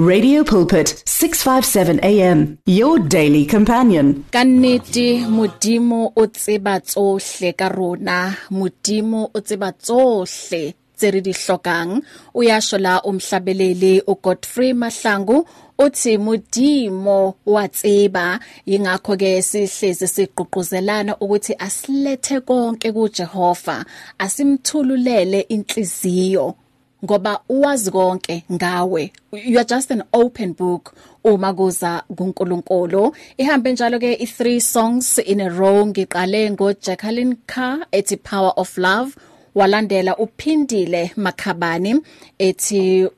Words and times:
Radio 0.00 0.44
Pulpit 0.44 1.02
657 1.04 2.00
AM 2.02 2.56
your 2.64 2.98
daily 2.98 3.44
companion. 3.44 4.24
Kannete 4.32 5.26
modimo 5.28 6.12
o 6.16 6.26
tseba 6.26 6.80
tsohle 6.80 7.52
ka 7.52 7.68
rona. 7.68 8.34
Modimo 8.50 9.28
o 9.34 9.40
tseba 9.40 9.72
tsohle 9.76 10.72
tse 10.96 11.10
re 11.10 11.20
di 11.20 11.32
hlokang. 11.32 12.00
O 12.34 12.40
ya 12.40 12.60
shola 12.60 13.02
umhlabeleli 13.04 14.00
u 14.06 14.14
Godfrey 14.14 14.72
Mahlangu 14.72 15.44
uthi 15.78 16.16
modimo 16.16 17.36
watseba 17.44 18.40
ingakho 18.64 19.20
ke 19.20 19.42
sihleze 19.42 20.08
siqhuquzelana 20.08 21.20
ukuthi 21.20 21.52
asilethe 21.58 22.40
konke 22.40 22.88
kuJehova 22.92 23.84
asimthululele 24.18 25.40
inhliziyo. 25.40 26.56
Ngoba 27.04 27.40
uwazi 27.48 27.90
konke 27.90 28.44
ngawe. 28.52 29.12
You 29.32 29.58
are 29.58 29.64
just 29.64 29.90
an 29.90 30.02
open 30.12 30.52
book 30.52 30.94
uma 31.24 31.54
kuza 31.54 32.02
kuNkulunkulu. 32.16 33.14
Ihambe 33.38 33.72
njalo 33.72 33.98
ke 33.98 34.14
i3 34.14 34.60
songs 34.60 35.18
in 35.18 35.40
a 35.40 35.48
row 35.48 35.86
ngiqale 35.86 36.50
ngo 36.50 36.72
Jacqueline 36.72 37.36
Carr 37.46 37.86
ethi 37.92 38.16
power 38.16 38.52
of 38.56 38.78
love. 38.78 39.16
Walandela 39.54 40.16
uphindile 40.16 41.12
makhabani 41.16 42.00
ethi 42.38 43.08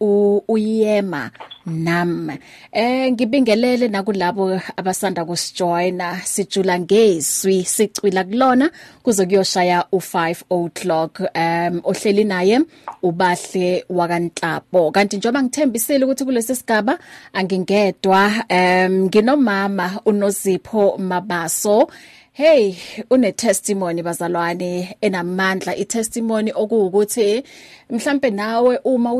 uyema 0.48 1.30
nam. 1.66 2.30
Eh 2.72 3.12
ngibingelele 3.12 3.88
nakulabo 3.88 4.60
abasanda 4.76 5.24
kusijoina 5.24 6.20
sijula 6.24 6.78
ngezwi 6.78 7.64
sicwila 7.64 8.24
kulona 8.24 8.70
kuze 9.02 9.26
kuyoshaya 9.26 9.84
u5 9.92 10.36
o'clock. 10.50 11.20
Um 11.20 11.80
ohleli 11.84 12.24
naye 12.24 12.60
ubahle 13.02 13.84
wakanhlabo 13.88 14.90
kanti 14.90 15.16
njoba 15.16 15.42
ngithembisile 15.42 16.04
ukuthi 16.04 16.24
kulesi 16.24 16.56
sigaba 16.56 16.98
angingedwa. 17.32 18.32
Um 18.50 19.04
nginomama 19.04 20.00
unozipho 20.04 20.98
mabaso. 20.98 21.88
Hey 22.34 22.78
une 23.10 23.32
testimony 23.32 24.02
bazalwane 24.02 24.96
enamandla 25.02 25.76
i 25.76 25.84
testimony 25.84 26.52
okuwukuthi 26.54 27.42
mhlambe 27.90 28.30
nawe 28.30 28.78
uma 28.84 29.12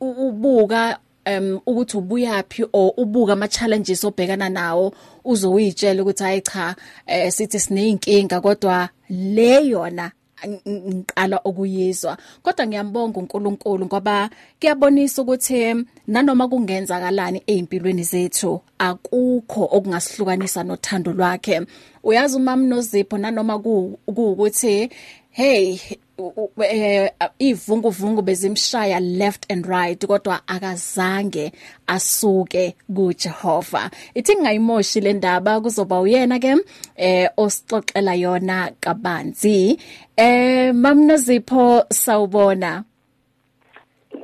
ubuka 0.00 0.98
um 1.26 1.60
ukuthi 1.66 1.96
ubuyapi 1.96 2.64
or 2.72 2.92
ubuka 2.96 3.32
ama 3.32 3.48
challenges 3.48 4.04
obhekana 4.04 4.48
nawo 4.48 4.94
uzowitshela 5.24 6.02
ukuthi 6.02 6.22
hayi 6.22 6.40
cha 6.40 6.76
eh, 7.06 7.32
sithi 7.32 7.60
sineyinkinga 7.60 8.40
kodwa 8.40 8.88
le 9.08 9.66
yona 9.66 10.12
ngiqala 10.48 11.42
ukuyizwa. 11.44 12.16
Kodwa 12.42 12.66
ngiyambonga 12.66 13.20
uNkulunkulu 13.20 13.86
ngoba 13.86 14.30
kuyabonisa 14.60 15.22
ukuthi 15.22 15.84
nanoma 16.06 16.48
kungenzakalani 16.48 17.42
ezimpilweni 17.46 18.02
zethu 18.02 18.60
akukho 18.78 19.68
okungasihlukanisa 19.76 20.64
nothando 20.64 21.12
lwakhe. 21.12 21.66
Uyazi 22.04 22.36
umama 22.36 22.64
nozipho 22.66 23.18
nanoma 23.18 23.58
kuukuthi 23.58 24.90
hey 25.30 25.78
ivunguvungu 27.38 28.22
bezimshaya 28.22 29.00
left 29.00 29.52
and 29.52 29.66
right 29.66 30.06
kodwa 30.06 30.40
akazange 30.46 31.52
asuke 31.86 32.76
kuJehova. 32.94 33.90
Ithi 34.14 34.36
ngayimoshi 34.36 35.00
le 35.00 35.12
ndaba 35.12 35.60
kuzoba 35.60 36.00
uyena 36.00 36.38
ke 36.38 36.56
eh 36.96 37.30
osixoxela 37.36 38.14
yona 38.14 38.72
kabanzi. 38.80 39.78
Eh 40.16 40.74
mamnozipho 40.74 41.84
sawubona. 41.88 42.84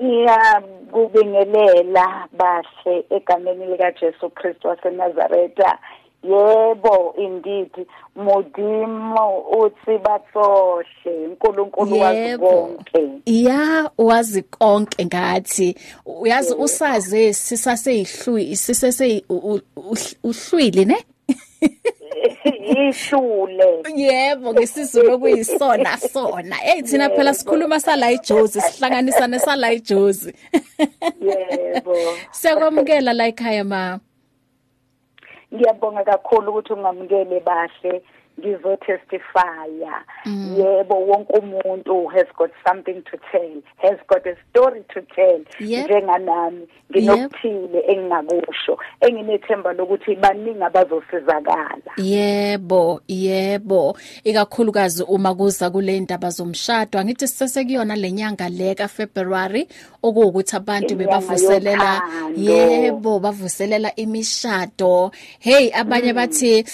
Ya 0.01 0.63
kubingelela 0.93 2.29
bahle 2.33 3.05
egameni 3.11 3.67
lika 3.67 3.93
Jesu 3.93 4.31
Kristu 4.31 4.69
waseNazaretha. 4.69 5.79
Yebo 6.29 7.15
indeed. 7.19 7.87
Modimo 8.17 9.41
uthi 9.61 9.99
batsohle 9.99 11.27
uNkulunkulu 11.27 12.01
wazi 12.01 12.39
konke. 12.39 13.11
Ya 13.27 13.91
wazi 13.99 14.43
konke 14.43 15.07
ngathi. 15.07 15.77
Uyazi 16.07 16.55
usaze 16.55 17.33
sisaseyihlwi 17.33 18.57
sisese 18.57 19.25
uhlwile 20.25 20.85
ne? 20.85 21.05
Ihlule 22.45 23.83
yebo 23.97 24.53
ngesizulu 24.53 25.13
okuyisona 25.13 25.99
sona. 25.99 26.57
Hey 26.57 26.83
thina 26.83 27.09
phela 27.11 27.35
sikhuluma 27.35 27.81
sala 27.81 28.11
eJozi 28.11 28.61
sihlanganisa 28.61 29.27
nesala 29.27 29.73
eJozi 29.73 30.35
yebo. 31.21 31.97
Siyakwamukela 32.39 33.13
la 33.13 33.27
ekhaya 33.27 33.65
ma. 33.65 34.01
Ngiyabonga 35.53 36.03
kakhulu 36.11 36.47
ukuthi 36.51 36.71
ungamukele 36.73 37.37
bahle 37.47 37.93
ngizotestifya 38.41 40.05
yebo 40.59 40.95
wonke 41.07 41.33
umuntu 41.39 42.07
has 42.07 42.27
got 42.39 42.51
something 42.67 43.03
to 43.03 43.17
tell 43.33 43.63
has 43.77 43.99
got 44.09 44.27
a 44.27 44.37
story 44.51 44.83
to 44.95 45.01
tell 45.15 45.41
njenganami 45.61 46.69
nginokuthile 46.91 47.81
engingakusho 47.89 48.79
enginethemba 49.01 49.73
lokuthi 49.73 50.15
baningi 50.15 50.63
abazosizakala. 50.63 51.93
Yebo 51.97 53.01
yebo. 53.09 53.97
Ikakhulukazi 54.25 55.03
uma 55.03 55.35
kuza 55.35 55.71
kule 55.71 56.01
ndaba 56.01 56.31
zomshado 56.31 56.99
angithi 56.99 57.29
sisesekuyona 57.29 57.97
lenyanga 57.97 58.49
le 58.49 58.75
ka 58.75 58.89
February 58.89 59.69
okuwukuthi 60.03 60.57
abantu 60.57 60.97
bebavuselela 60.97 62.03
yebo 62.37 63.19
bavuselela 63.19 63.97
imishado. 63.97 65.11
Hey 65.39 65.71
abanye 65.75 66.13
bathi 66.13 66.65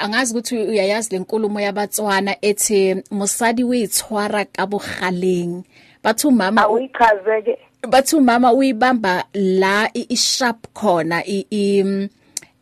angazi 0.00 0.32
ukuthi 0.32 0.56
uyayazi 0.56 1.07
lenkulumo 1.10 1.60
yabatswana 1.60 2.36
ethi 2.42 3.02
musadi 3.10 3.64
uyithwara 3.64 4.44
kabugaleng 4.44 5.64
bathi 6.02 6.26
umama 6.26 6.62
awichazeke. 6.62 7.58
Bathi 7.88 8.16
umama 8.16 8.52
uyibamba 8.52 9.24
la 9.34 9.90
i-sharp 9.94 10.66
khona 10.74 11.22
i 11.26 12.10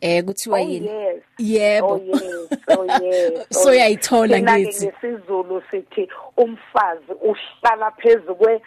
eh 0.01 0.23
kuthiwa 0.23 0.59
yini? 0.59 0.89
yebo. 1.39 1.87
Oh 1.87 2.01
yes. 2.03 2.59
Oh 2.67 2.85
yes. 3.01 3.47
So 3.51 3.73
yayithola 3.73 4.41
ngithi. 4.41 4.85
ngesizulu 4.85 5.61
sithi 5.71 6.09
umfazi 6.37 7.13
uhlala 7.21 7.91
phezukwe 7.91 8.61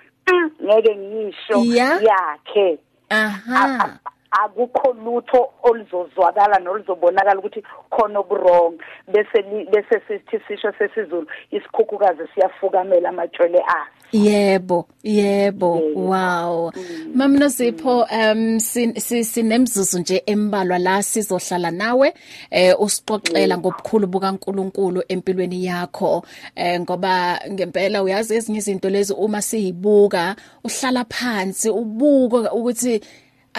ngeke 0.65 0.97
ngiyisho 0.97 1.65
yakhe. 2.03 2.79
Aha. 3.11 3.99
Akukho 4.31 4.93
lutho 4.93 5.51
oluzozwakala 5.63 6.59
noluzobonakala 6.59 7.39
ukuthi 7.39 7.63
khona 7.91 8.21
okurong 8.21 8.79
bese 9.09 9.43
bese 9.73 10.01
sithi 10.09 10.41
sisho 10.49 10.73
sesizulu 10.79 11.27
isikhukhukazi 11.51 12.23
siyafukamela 12.35 13.09
amatshwele 13.09 13.59
aso. 13.59 14.01
Yebo, 14.13 14.87
yebo. 15.03 15.81
Wow. 15.95 16.73
Mamno 17.15 17.49
Sipho 17.49 18.07
um 18.11 18.59
sinemzuzu 18.61 19.99
nje 19.99 20.23
embalwa 20.27 20.79
la 20.79 21.03
sizohlala 21.03 21.71
nawe 21.71 22.15
eh 22.51 22.75
usixoxela 22.81 23.59
ngobukhulu 23.59 24.07
bukaNkuluNkulu 24.07 25.03
empilweni 25.09 25.65
yakho. 25.65 26.25
Eh 26.57 26.81
ngoba 26.81 27.41
ngempela 27.51 28.03
uyazi 28.03 28.35
ezinye 28.35 28.59
izinto 28.59 28.91
lezi 28.91 29.13
uma 29.13 29.43
siyibuka 29.43 30.37
uhlala 30.65 31.05
phansi 31.05 31.71
ubuka 31.71 32.53
ukuthi 32.53 33.01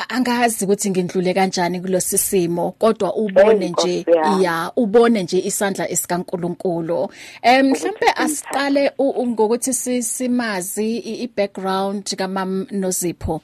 angazi 0.09 0.65
ukuthi 0.65 0.89
ngindlule 0.89 1.33
kanjani 1.33 1.81
kulosisimo 1.81 2.71
kodwa 2.71 3.15
ubone 3.15 3.69
nje 3.69 4.05
ya 4.41 4.71
ubone 4.75 5.23
nje 5.23 5.39
isandla 5.39 5.89
esikaNkuluNkulu. 5.89 7.09
Em 7.41 7.69
mhlambe 7.69 8.07
asiqale 8.15 8.91
ngokuthi 9.27 9.73
sisimazi 9.73 10.97
ibackground 10.97 12.15
kamam 12.15 12.67
Nozipho 12.71 13.41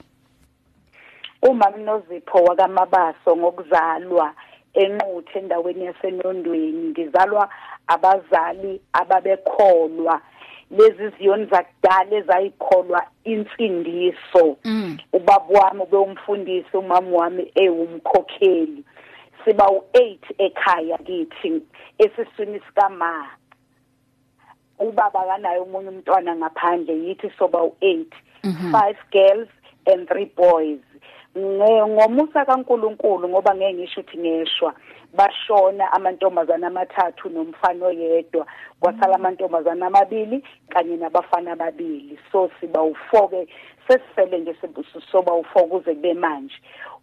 umam 1.42 1.84
Nozipho 1.84 2.44
wakamabaso 2.44 3.38
ngokuzalwa 3.38 4.34
enquthe 4.74 5.40
endaweni 5.40 5.86
yasenondweni. 5.86 6.90
Ngizalwa 6.90 7.50
abazali 7.88 8.82
ababekholwa 8.94 10.22
lezi 10.72 11.10
ziyoni 11.18 11.46
zakudala 11.46 12.16
ezayikholwa 12.18 13.04
insindiso. 13.24 14.58
Ubaba 15.14 15.60
wami 15.60 15.82
ubewumfundisi 15.82 16.78
umama 16.78 17.18
wami 17.18 17.52
ewumkhokheli. 17.56 18.84
Siba 19.46 19.66
u8 19.66 20.18
ekhaya 20.38 20.98
kithi 20.98 21.62
esiswini 21.98 22.60
sikama. 22.60 23.28
Ubaba 24.80 25.26
kanayo 25.26 25.64
umunye 25.64 25.90
umntwana 25.90 26.36
ngaphandle 26.36 26.94
yithi 26.94 27.32
soba 27.38 27.60
u8 27.60 28.06
five 28.72 28.98
girls 29.12 29.50
and 29.86 30.08
three 30.08 30.32
boys. 30.36 30.80
Ngomusa 31.38 32.46
kaNkuluNkulu 32.46 33.30
ngoba 33.30 33.56
ngeke 33.56 33.74
ngisho 33.74 34.02
ukuthi 34.02 34.18
ngeshwa. 34.18 34.74
Bashona 35.14 35.92
amantombazana 35.92 36.68
amathathu 36.68 37.30
nomfana 37.30 37.86
oyedwa. 37.86 38.46
Kwasala 38.80 39.16
amantombazana 39.16 39.88
amabili 39.88 40.44
kanye 40.70 40.98
nabafana 40.98 41.52
ababili. 41.52 42.20
So 42.32 42.50
siba 42.60 42.82
ufoke 42.82 43.48
sesifele 43.88 44.38
nje 44.38 44.56
soba 45.12 45.34
ufoke 45.34 45.76
uze 45.76 45.96
kube 45.96 46.14
manje. 46.14 46.56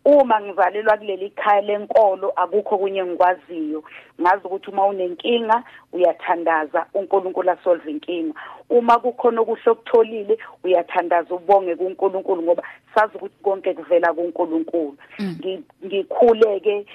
Uma 0.05 0.41
ngizalelwa 0.41 0.97
kuleli 0.97 1.31
khaya 1.31 1.61
lenkolo 1.61 2.33
akukho 2.37 2.79
kunye 2.79 3.05
ngikwaziyo 3.05 3.85
ngazi 4.21 4.47
ukuthi 4.47 4.71
uma 4.71 4.87
unenkinga 4.87 5.63
uyathandaza 5.93 6.87
uNkulunkulu 6.95 7.51
asolve 7.51 7.91
inkinga. 7.91 8.35
Uma 8.71 8.99
kukhona 8.99 9.41
okuhle 9.41 9.71
okutholile 9.71 10.39
uyathandaza 10.65 11.35
ubonge 11.35 11.77
kuNkulunkulu 11.77 12.43
ngoba 12.43 12.63
sazi 12.95 13.17
ukuthi 13.17 13.35
konke 13.43 13.75
kuvela 13.75 14.13
kuNkulunkulu. 14.13 14.97
Mm. 15.19 15.63
ngikhuleke 15.87 16.87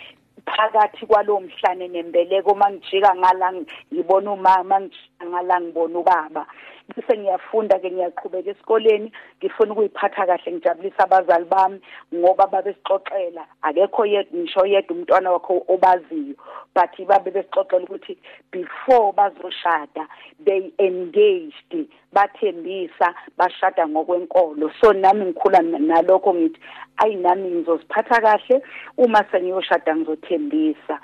phakathi 0.56 1.06
kwalowo 1.06 1.40
mhlane 1.40 1.88
nembeleko 1.88 2.56
mangijika 2.56 3.16
ngala 3.16 3.54
ngibona 3.94 4.32
umama 4.32 4.80
ngijika 4.80 5.26
ngala 5.26 5.62
ngibona 5.62 6.00
ubaba. 6.00 6.46
Bese 6.96 7.18
ngiyafunda 7.18 7.80
ke 7.80 7.92
ngiyaqhubeka 7.92 8.50
esikoleni 8.52 9.12
ngifuna 9.38 9.72
ukuyiphatha 9.74 10.26
kahle 10.26 10.52
ngijabulisa 10.52 11.04
abazali 11.04 11.46
bami 11.46 11.80
ngoba 12.14 12.48
babesixoxela. 12.48 13.46
Akekho 13.62 14.06
yedwa 14.06 14.40
ngisho 14.40 14.66
yedwa 14.66 14.96
umntwana 14.96 15.32
wakho 15.32 15.64
obaziyo 15.68 16.36
but 16.76 16.94
babe 17.08 17.32
besixoxela 17.32 17.84
ukuthi 17.84 18.18
before 18.52 19.14
bazoshada 19.14 20.08
they 20.46 20.72
engaged 20.78 21.88
bathembisa 22.14 23.14
bashada 23.38 23.88
ngokwenkolo. 23.88 24.72
So 24.82 24.94
nami 24.94 25.26
ngikhula 25.26 25.62
nalokho 25.62 26.34
ngithi 26.34 26.60
ayinami 26.98 27.50
ngizosiphatha 27.50 28.22
kahle 28.22 28.62
uma 28.98 29.24
sengiyoshada 29.32 29.96
ngizothembisa. 29.96 31.00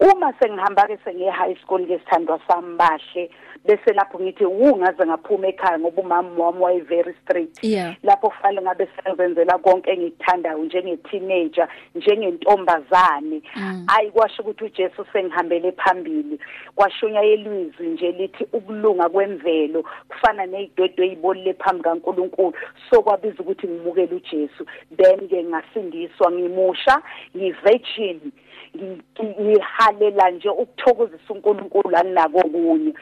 Uma 0.00 0.32
sengihamba 0.40 0.86
ke 0.88 0.98
sengiye 1.04 1.30
high 1.30 1.56
school 1.62 1.86
ke 1.86 1.98
sithandwa 1.98 2.40
sami 2.48 2.76
bahle 2.76 3.30
bese 3.66 3.92
lapho 3.94 4.18
ngithi 4.20 4.44
ungaze 4.44 5.06
ngaphuma 5.06 5.48
ekhaya 5.48 5.78
ngoba 5.78 6.02
umama 6.02 6.44
wami 6.44 6.60
waye 6.60 6.80
very 6.80 7.14
strict. 7.22 7.64
Yeah. 7.64 7.94
lapho 8.02 8.28
kufanele 8.30 8.62
ngabe 8.62 8.88
senzela 9.04 9.58
konke 9.58 9.90
engikuthandayo 9.90 10.64
njenge 10.64 10.96
teenager 10.96 11.68
njengentombazane. 11.94 13.42
Mm. 13.56 13.86
ayi 13.88 14.10
kwasho 14.10 14.42
ukuthi 14.42 14.64
uJesu 14.64 15.06
sengihambele 15.12 15.72
phambili. 15.72 16.38
Kwashunya 16.74 17.20
yelizwi 17.20 17.86
nje 17.86 18.12
lithi 18.12 18.46
ukulunga 18.52 19.08
kwemvelo 19.08 19.84
kufana 20.08 20.46
nezidwedwe 20.46 21.06
ezibolile 21.06 21.54
phambi 21.54 21.82
kaNkuluNkulu. 21.82 22.54
So 22.90 23.02
kwabiza 23.02 23.36
ukuthi 23.40 23.66
ngimukele 23.66 24.14
uJesu. 24.14 24.66
Then 24.96 25.28
ke 25.28 25.44
ngasindiswa 25.44 26.32
ngimusha 26.32 27.02
ngivirgin 27.36 28.20
ngihalela 29.22 30.30
nje 30.30 30.48
ukuthokozisa 30.48 31.34
uNkulunkulu 31.34 31.96
anginako 31.96 32.40
kunye 32.48 32.92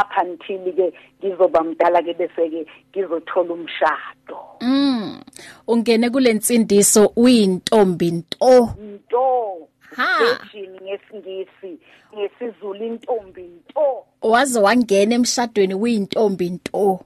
up 0.00 0.10
until 0.22 0.72
ke 0.74 0.92
ngizoba 1.22 1.64
mdala 1.64 2.02
ke 2.02 2.14
bese 2.14 2.50
ke 2.50 2.66
ngizothola 2.90 3.54
umshado. 3.54 4.38
Mm. 4.60 5.20
Ungene 5.66 6.10
kulensindiso 6.10 7.12
uyintombi 7.16 8.10
nto. 8.10 8.74
Nto. 8.78 9.68
Ha. 9.96 10.38
Ngesingisi 10.82 11.78
ngesizulu 12.14 12.84
intombi 12.84 13.42
nto. 13.42 14.04
Waze 14.22 14.60
wangena 14.60 15.14
emshadweni 15.14 15.74
uyintombi 15.74 16.50
nto. 16.50 17.00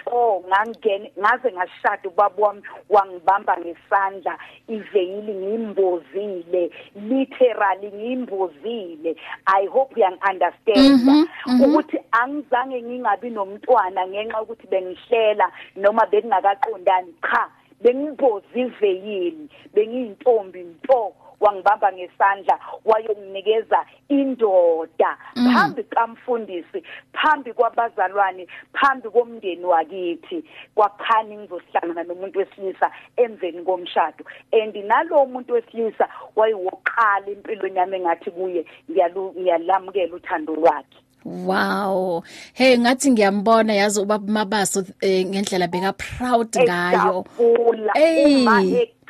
Nto 0.00 0.44
ngangene 0.48 1.12
ngaze 1.18 1.52
ngashada 1.52 2.08
ubaba 2.08 2.42
wami 2.42 2.62
wangibamba 2.88 3.56
ngesandla. 3.56 4.38
Iveyili 4.68 5.34
ngimbozile 5.34 6.70
literally 6.94 7.92
ngimbozile. 7.92 9.16
I 9.46 9.66
hope 9.66 9.94
uyang 9.96 10.18
understand. 10.30 11.00
Mhm, 11.00 11.26
mhm. 11.46 11.60
ukuthi 11.64 11.98
angizange 12.12 12.82
ngingabi 12.82 13.30
nomntwana 13.30 14.06
ngenxa 14.06 14.42
ukuthi 14.42 14.66
bengihlela 14.66 15.52
noma 15.76 16.06
bekungakaqondani 16.06 17.14
cha 17.22 17.48
bengimboza 17.82 18.54
iveyili 18.54 19.48
bengiyintombi 19.74 20.60
nto. 20.62 21.14
Wangibamba 21.40 21.92
ngesandla 21.92 22.58
wayonginikeza 22.84 23.84
indoda 24.08 25.16
phambi 25.54 25.82
kamfundisi 25.84 26.82
phambi 27.12 27.52
kwabazalwane 27.52 28.46
phambi 28.72 29.08
komndeni 29.10 29.64
wakithi 29.64 30.44
kwakhani 30.74 31.36
ngizosihlangana 31.36 32.02
nomuntu 32.02 32.38
wesilisa 32.38 32.90
emveni 33.16 33.62
komshado 33.62 34.24
and 34.52 34.76
nalowo 34.76 35.26
muntu 35.26 35.52
wesilisa 35.54 36.08
wayewoqala 36.36 37.26
empilweni 37.26 37.78
yami 37.78 37.96
engathi 37.96 38.30
kuye 38.30 38.64
ngiyalu- 38.90 39.32
ngiyalamukela 39.40 40.14
uthando 40.16 40.54
lwakhe 40.54 40.98
Wow. 41.24 42.22
Hey 42.54 42.78
ngathi 42.78 43.10
ngiyambona 43.10 43.74
yazi 43.74 44.00
ubaba 44.00 44.32
Mabaso 44.32 44.84
eh, 45.00 45.26
ngendlela 45.26 45.66
beka 45.66 45.92
proud 45.92 46.48
ngayo. 46.56 47.24
ejabula 47.38 47.92
Ey. 47.94 48.42
uma 48.46 48.62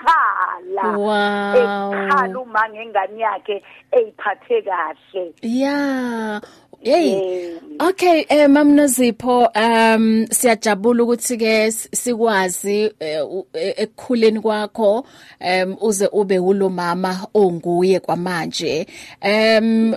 ekhala 0.04 0.98
Wow. 0.98 1.92
ekhala 1.94 2.40
uma 2.40 2.68
ngengane 2.68 3.20
yakhe 3.20 3.62
eyiphathe 3.92 4.62
kahle 4.62 5.32
Yeah. 5.42 6.40
Hey. 6.82 7.58
Okay, 7.78 8.24
eh 8.28 8.48
mamnozipho 8.48 9.50
um 9.54 10.26
siyajabula 10.30 11.02
ukuthi 11.02 11.36
ke 11.36 11.72
sikwazi 11.72 12.90
eh, 13.00 13.24
ekukhuleni 13.54 14.40
kwakho 14.40 15.06
um 15.40 15.76
uze 15.80 16.06
ube 16.06 16.38
ulomama 16.38 17.26
onguye 17.34 18.00
kwamanje. 18.00 18.86
Um 19.22 19.94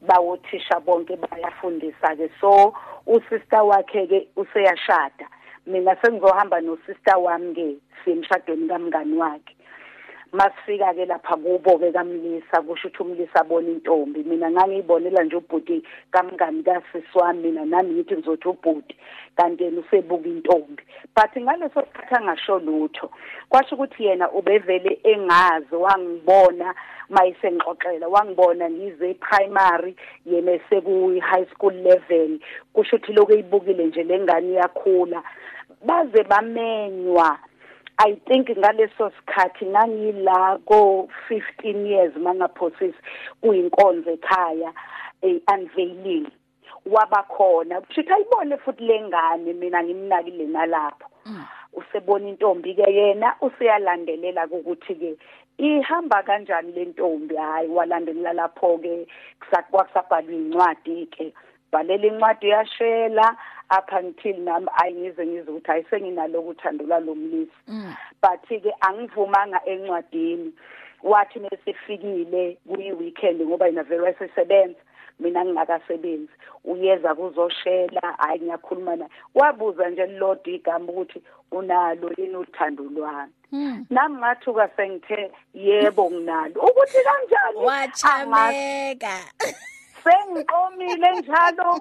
Bawothisha 0.01 0.79
bonke 0.79 1.15
bayafundisa 1.15 2.15
ke. 2.15 2.29
So 2.41 2.73
usister 3.07 3.63
wakhe 3.63 4.07
ke 4.07 4.27
useyashada. 4.35 5.27
Mina 5.65 5.95
sengizohamba 6.01 6.61
no 6.63 6.77
sister 6.85 7.17
wami 7.17 7.53
ke 7.55 7.77
simshadweni 8.05 8.67
kamngani 8.67 9.17
wakhe. 9.17 9.55
Masifika 10.31 10.93
ke 10.93 11.05
lapha 11.05 11.35
kubo 11.37 11.77
ke 11.79 11.91
kamlisa 11.91 12.61
kusho 12.61 12.87
ukuthi 12.87 13.03
umlisa 13.03 13.41
abona 13.41 13.69
intombi. 13.69 14.23
Mina 14.23 14.51
ngangiyibonela 14.51 15.23
nje 15.23 15.35
ubhuti 15.35 15.83
kamngani 16.11 16.63
kasisi 16.63 17.17
wami 17.17 17.41
mina 17.41 17.65
nami 17.65 17.93
ngithi 17.93 18.15
ngizothi 18.15 18.47
ubhuti 18.47 18.95
kanti 19.35 19.63
yena 19.63 19.79
usebuka 19.81 20.29
intombi. 20.29 20.83
But 21.15 21.31
ngaleso 21.37 21.81
sikhathi 21.81 22.15
angasho 22.15 22.59
lutho. 22.59 23.09
Kwasho 23.49 23.75
ukuthi 23.75 24.05
yena 24.05 24.31
ubevele 24.31 24.99
engazi 25.03 25.75
wangibona 25.75 26.75
mayisengixoxela 27.09 28.07
wangibona 28.07 28.69
ngize 28.69 29.13
primary 29.13 29.95
yena 30.25 30.59
seku 30.69 31.19
high 31.21 31.45
school 31.53 31.73
level. 31.73 32.39
Kusho 32.73 32.95
ukuthi 32.95 33.13
lokho 33.13 33.33
eyibukile 33.33 33.85
nje 33.85 34.03
lengane 34.03 34.53
yakhula 34.53 35.23
baze 35.85 36.23
bamenywa 36.23 37.39
I 38.01 38.15
think 38.27 38.47
ngaleso 38.47 39.11
sikhathi 39.11 39.65
ngangila 39.65 40.59
ko 40.65 41.09
15 41.29 41.85
years 41.85 42.13
mangaphosisi 42.15 42.95
kuyinkonzo 43.41 44.11
ekhaya 44.15 44.71
eh 45.21 45.41
unveiling 45.53 46.27
wabakhona 46.85 47.81
kushithi 47.81 48.13
ayibone 48.13 48.57
futhi 48.57 48.83
lengane 48.83 49.53
mina 49.53 49.83
ngimnakile 49.83 50.45
nalapho. 50.47 51.07
Usebona 51.73 52.29
intombi 52.29 52.73
ke 52.75 52.87
yena 52.87 53.35
useyalandelela 53.41 54.47
ukuthi 54.47 54.95
ke 54.95 55.17
ihamba 55.57 56.23
kanjani 56.23 56.71
le 56.71 56.85
ntombi? 56.85 57.35
Hayi 57.35 57.67
walandelela 57.67 58.33
lapho 58.33 58.77
ke 58.77 59.07
kusabhalwa 59.49 60.23
incwadi 60.23 61.05
ke 61.11 61.33
bhalela 61.71 62.07
incwadi 62.07 62.49
yashela 62.49 63.35
up 63.77 63.89
until 63.91 64.37
nami 64.37 64.67
ayingize 64.83 65.25
ngize 65.25 65.51
ukuthi 65.51 65.71
ayisenginalo 65.71 66.41
uthando 66.41 66.85
lwalomlisi 66.85 67.51
but 68.21 68.47
ke 68.47 68.73
angivumanga 68.81 69.61
encwadini. 69.65 70.53
Wathi 71.03 71.39
mesifikile 71.39 72.57
kuyi 72.67 72.91
weekend 72.91 73.41
ngoba 73.41 73.69
ina 73.69 73.83
very 73.83 74.01
wayesebenza 74.01 74.79
mina 75.19 75.45
ngingakasebenzi. 75.45 76.31
Uyeza 76.63 77.15
kuzoshela 77.15 78.15
hayi 78.17 78.41
ngiyakhuluma 78.41 78.95
naye. 78.95 79.11
Wabuza 79.35 79.89
nje 79.89 80.05
lilodwa 80.05 80.53
igama 80.53 80.91
ukuthi 80.91 81.21
unalo 81.51 82.11
yini 82.17 82.35
uthando 82.35 82.83
lwami? 82.83 83.33
Nami 83.89 84.17
ngathuka 84.17 84.69
sengithe 84.75 85.31
yebo 85.53 86.11
nginalo. 86.11 86.61
Ukuthi 86.61 86.97
kanjani? 87.03 87.57
Wachameka. 87.57 89.15
Sengiqomile 90.03 91.11
njalo. 91.19 91.79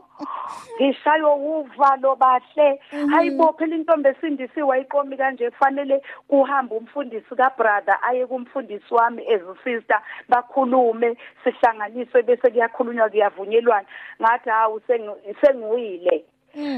Ngishayo 0.80 1.34
uvalo 1.34 2.16
bahle. 2.16 2.80
Hayibo 3.10 3.52
phela 3.58 3.76
intombi 3.76 4.08
esindisiwe 4.08 4.75
ayiqomi 4.75 5.16
kanje 5.16 5.50
kufanele 5.50 6.02
kuhambe 6.28 6.75
umfundisi 6.76 7.37
kabrother 7.37 7.98
aye 8.02 8.26
kumfundisi 8.26 8.94
wami 8.94 9.22
as 9.34 9.42
sister 9.64 10.00
bakhulume 10.28 11.16
sihlanganiswe 11.44 12.22
bese 12.22 12.50
kuyakhulunywa 12.50 13.08
kuyavunyelwana. 13.10 13.87
Ngathi 14.20 14.50
hawu 14.50 14.80
sengiwile. 15.40 16.25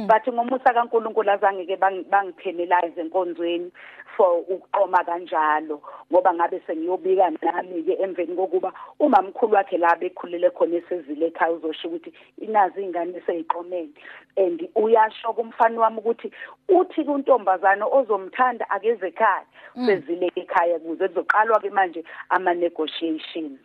Bathi 0.07 0.33
ngomusa 0.33 0.75
kaNkuluNkulu 0.75 1.31
azange 1.31 1.65
ke 1.65 1.77
bangipenalize 1.77 3.01
enkonzweni 3.01 3.73
for 4.17 4.45
ukuqoma 4.49 5.05
kanjalo 5.05 5.81
ngoba 6.13 6.35
ngabe 6.35 6.61
sengiyobika 6.67 7.31
nami 7.43 7.83
ke 7.83 7.97
emveni 8.03 8.37
kokuba 8.37 8.73
umamkhulu 9.01 9.55
wakhe 9.55 9.79
la 9.79 9.97
bekhulele 9.97 10.51
khona 10.51 10.77
esezile 10.77 11.27
ekhaya 11.27 11.53
uzosho 11.53 11.89
ukuthi 11.89 12.13
inazi 12.39 12.83
ingane 12.83 13.23
seyiqomene 13.27 13.91
and 14.37 14.69
uyasho 14.77 15.33
kumfana 15.33 15.81
wami 15.81 15.99
ukuthi 15.99 16.31
uthi 16.69 17.05
kuntombazana 17.05 17.87
ozomthanda 17.87 18.71
akeze 18.71 19.09
ekhaya 19.09 19.47
sezile 19.87 20.29
ekhaya 20.37 20.79
kuze 20.79 21.09
kuzoqalwa 21.09 21.61
ke 21.61 21.71
manje 21.71 22.05
ama 22.29 22.55
negotiations 22.55 23.59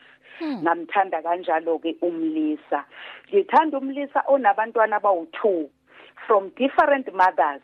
ngamthanda 0.44 1.22
kanjalo 1.22 1.80
ke 1.80 1.96
umlisa. 2.02 2.84
Ngithanda 3.32 3.78
umlisa 3.78 4.24
onabantwana 4.28 5.00
abawu2 5.00 5.68
from 6.28 6.52
different 6.58 7.14
mothers. 7.14 7.62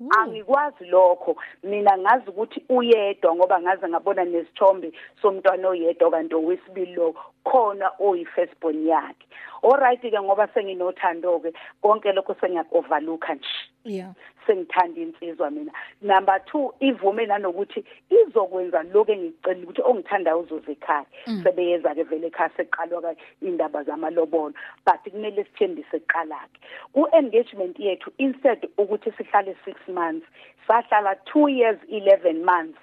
Angikwazi 0.00 0.84
lokho. 0.84 1.36
Mina 1.62 1.98
ngazi 1.98 2.30
ukuthi 2.30 2.64
uyedwa 2.68 3.34
ngoba 3.36 3.60
ngaze 3.60 3.88
ngabona 3.88 4.24
nesithombe 4.24 4.92
somntwana 5.22 5.68
oyedwa 5.68 6.10
kanti 6.10 6.34
owesibili 6.34 6.94
lo 6.94 7.14
khona 7.44 7.90
oyi 8.00 8.24
firstborn 8.24 8.86
yakhe. 8.86 9.26
Alright 9.62 10.00
ke 10.00 10.20
ngoba 10.20 10.48
senginothando 10.54 11.38
ke 11.42 11.52
konke 11.82 12.12
lokho 12.12 12.34
sengiyakovaluka 12.40 13.34
nje. 13.34 13.69
Yeah. 13.84 14.12
Sengithanda 14.46 15.00
insizwa 15.00 15.50
mina. 15.50 15.72
Number 16.02 16.40
2 16.52 16.72
ivume 16.80 17.26
nanokuthi 17.26 17.84
izokwenza 18.10 18.82
lokho 18.82 19.12
engicela 19.12 19.62
ukuthi 19.62 19.82
ongithandayo 19.82 20.40
uzoze 20.40 20.72
ekhaya 20.72 21.06
sebeyeza 21.42 21.94
ke 21.94 22.02
vele 22.02 22.26
ekhaya 22.26 22.50
seqalwa 22.56 23.02
ka 23.02 23.14
indaba 23.42 23.84
zamalobolo 23.84 24.54
but 24.84 25.12
kumele 25.12 25.44
sithembise 25.44 25.96
eqala 25.96 26.38
ke. 26.52 26.60
Ku 26.92 27.08
engagement 27.12 27.78
yethu 27.78 28.10
instead 28.18 28.68
ukuthi 28.78 29.12
sihlale 29.16 29.56
6 29.66 29.92
months 29.92 30.26
sahlala 30.66 31.16
2 31.34 31.48
years 31.48 31.78
11 31.88 32.44
months. 32.44 32.78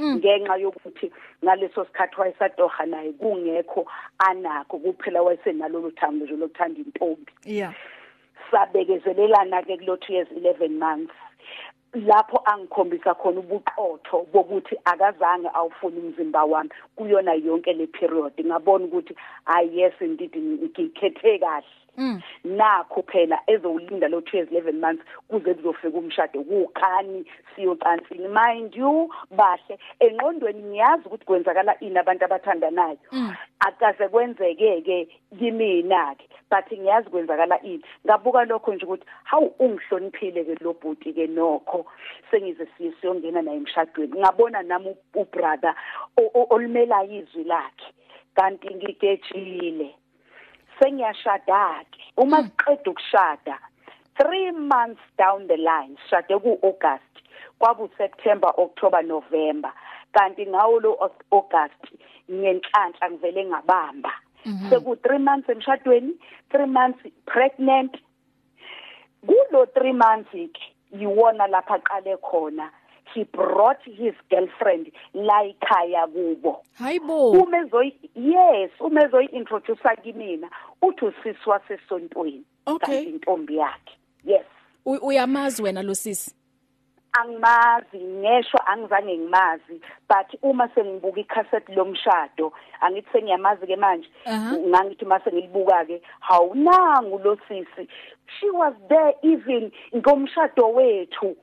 Ngenxa 0.00 0.56
yokuthi 0.56 1.12
ngaleso 1.44 1.84
sikhathi 1.84 2.20
wayesatoha 2.20 2.86
naye 2.86 3.12
kungekho 3.12 3.86
anakho 4.18 4.78
kuphela 4.78 5.22
wayesenalo 5.22 5.80
luthando 5.80 6.24
nje 6.24 6.36
lokuthanda 6.36 6.80
intombi. 6.80 7.32
Yeah. 7.44 7.74
Sabekezelelana 8.52 9.62
ke 9.66 9.76
kulo 9.80 9.96
2 9.96 10.12
years 10.12 10.28
11 10.36 10.78
months. 10.78 11.14
Lapho 11.94 12.40
angikhombisa 12.44 13.14
khona 13.14 13.40
ubuqotho 13.40 14.26
bokuthi 14.32 14.76
akazange 14.84 15.48
awufuna 15.54 16.00
umzimba 16.00 16.44
wami 16.44 16.70
kuyona 16.96 17.34
yonke 17.34 17.72
le 17.72 17.86
period. 17.86 18.32
Ngabona 18.40 18.84
ukuthi 18.84 19.14
ay 19.46 19.68
yes 19.72 19.92
indeed 20.00 20.36
ngikhethe 20.36 21.38
kahle. 21.38 21.81
Nakho 22.44 23.02
phela 23.02 23.38
ezowulinda 23.46 24.08
lo 24.08 24.20
2 24.20 24.36
years 24.36 24.50
11 24.50 24.80
months 24.80 25.04
kuze 25.28 25.54
kuzofika 25.54 25.98
umshado 25.98 26.42
kukhani 26.44 27.24
siyocansini. 27.54 28.28
Mind 28.28 28.74
you 28.74 29.10
bahle 29.30 29.78
enqondweni 30.00 30.62
ngiyazi 30.62 31.06
ukuthi 31.06 31.24
kwenzakala 31.24 31.80
ini 31.80 31.98
abantu 31.98 32.24
abathandanayo. 32.24 32.98
Akaze 33.60 34.08
kwenzeke 34.08 34.82
ke 34.82 35.08
kimina 35.38 36.14
ke 36.14 36.24
but 36.50 36.72
ngiyazi 36.72 37.10
kwenzakala 37.10 37.62
ini. 37.62 37.84
Ngabuka 38.06 38.44
lokho 38.44 38.74
nje 38.74 38.84
ukuthi 38.86 39.06
hawu 39.24 39.54
ungihloniphile 39.58 40.44
ke 40.44 40.64
lo 40.64 40.72
bhuti 40.72 41.12
ke 41.12 41.26
nokho 41.26 41.86
sengize 42.30 42.66
siyongena 43.00 43.42
naye 43.42 43.56
emshadweni. 43.56 44.20
Ngabona 44.20 44.62
nami 44.62 44.96
ubrother 45.14 45.74
olimela 46.50 47.04
izwi 47.04 47.44
lakhe 47.44 47.92
kanti 48.34 48.74
ngigejile. 48.74 49.94
Sengiyashada 50.82 51.86
ke 51.90 52.00
uma 52.16 52.42
siqeda 52.42 52.90
ukushada 52.90 53.58
3 54.18 54.52
months 54.52 55.02
down 55.16 55.46
the 55.46 55.56
line 55.56 55.96
shade 56.10 56.34
ku 56.42 56.58
August 56.62 57.12
kwabu 57.58 57.88
September 57.96 58.50
October 58.58 59.02
November. 59.02 59.72
Kanti 60.12 60.46
ngawo 60.46 60.80
lo 60.80 61.10
August 61.30 61.82
ngenhlanhla 62.30 63.10
ngivele 63.10 63.44
ngabamba. 63.44 64.12
Seku 64.68 64.94
3 64.94 65.18
months 65.18 65.48
emshadweni 65.48 66.12
3 66.50 66.66
months 66.66 67.00
pregnant. 67.26 67.96
Kulo 69.26 69.64
3 69.64 69.92
months 69.92 70.30
ke 70.32 70.62
yiwona 70.98 71.46
lapha 71.46 71.78
qale 71.78 72.16
khona. 72.16 72.70
He 73.14 73.24
brought 73.24 73.82
his 73.84 74.14
girlfriend 74.30 74.90
la 75.14 75.44
ekhaya 75.44 76.06
kubo. 76.06 76.62
Hayibo 76.78 77.30
uma 77.30 77.58
ezoyi 77.58 77.94
yes 78.14 78.70
uma 78.80 79.04
ezoyi 79.04 79.26
introduce 79.32 79.96
kimina 80.02 80.50
uthi 80.82 81.04
usisi 81.04 81.48
wasesontweni 81.50 82.44
Okay. 82.66 83.02
intombi 83.02 83.56
yakhe. 83.56 83.98
Yes. 84.24 84.46
Uyamazi 84.84 85.62
wena 85.62 85.82
lo 85.82 85.94
sisi? 85.94 86.34
Angimazi 87.12 87.98
ngesho 87.98 88.58
angizange 88.66 89.18
ngimazi 89.18 89.80
but 90.08 90.40
uma 90.42 90.68
sengibuka 90.68 91.20
icassette 91.20 91.74
lomshado 91.74 92.52
angithi 92.80 93.08
sengiyamazi 93.12 93.66
ke 93.66 93.76
manje 93.76 94.08
ngangithi 94.68 95.04
mase 95.04 95.30
ngilibuka 95.30 95.84
ke 95.84 96.02
hawunangu 96.20 97.18
lo 97.18 97.36
sisi. 97.48 97.88
She 98.38 98.50
was 98.50 98.74
there 98.88 99.14
even 99.22 99.72
ngomshado 99.94 100.72
wethu. 100.72 101.36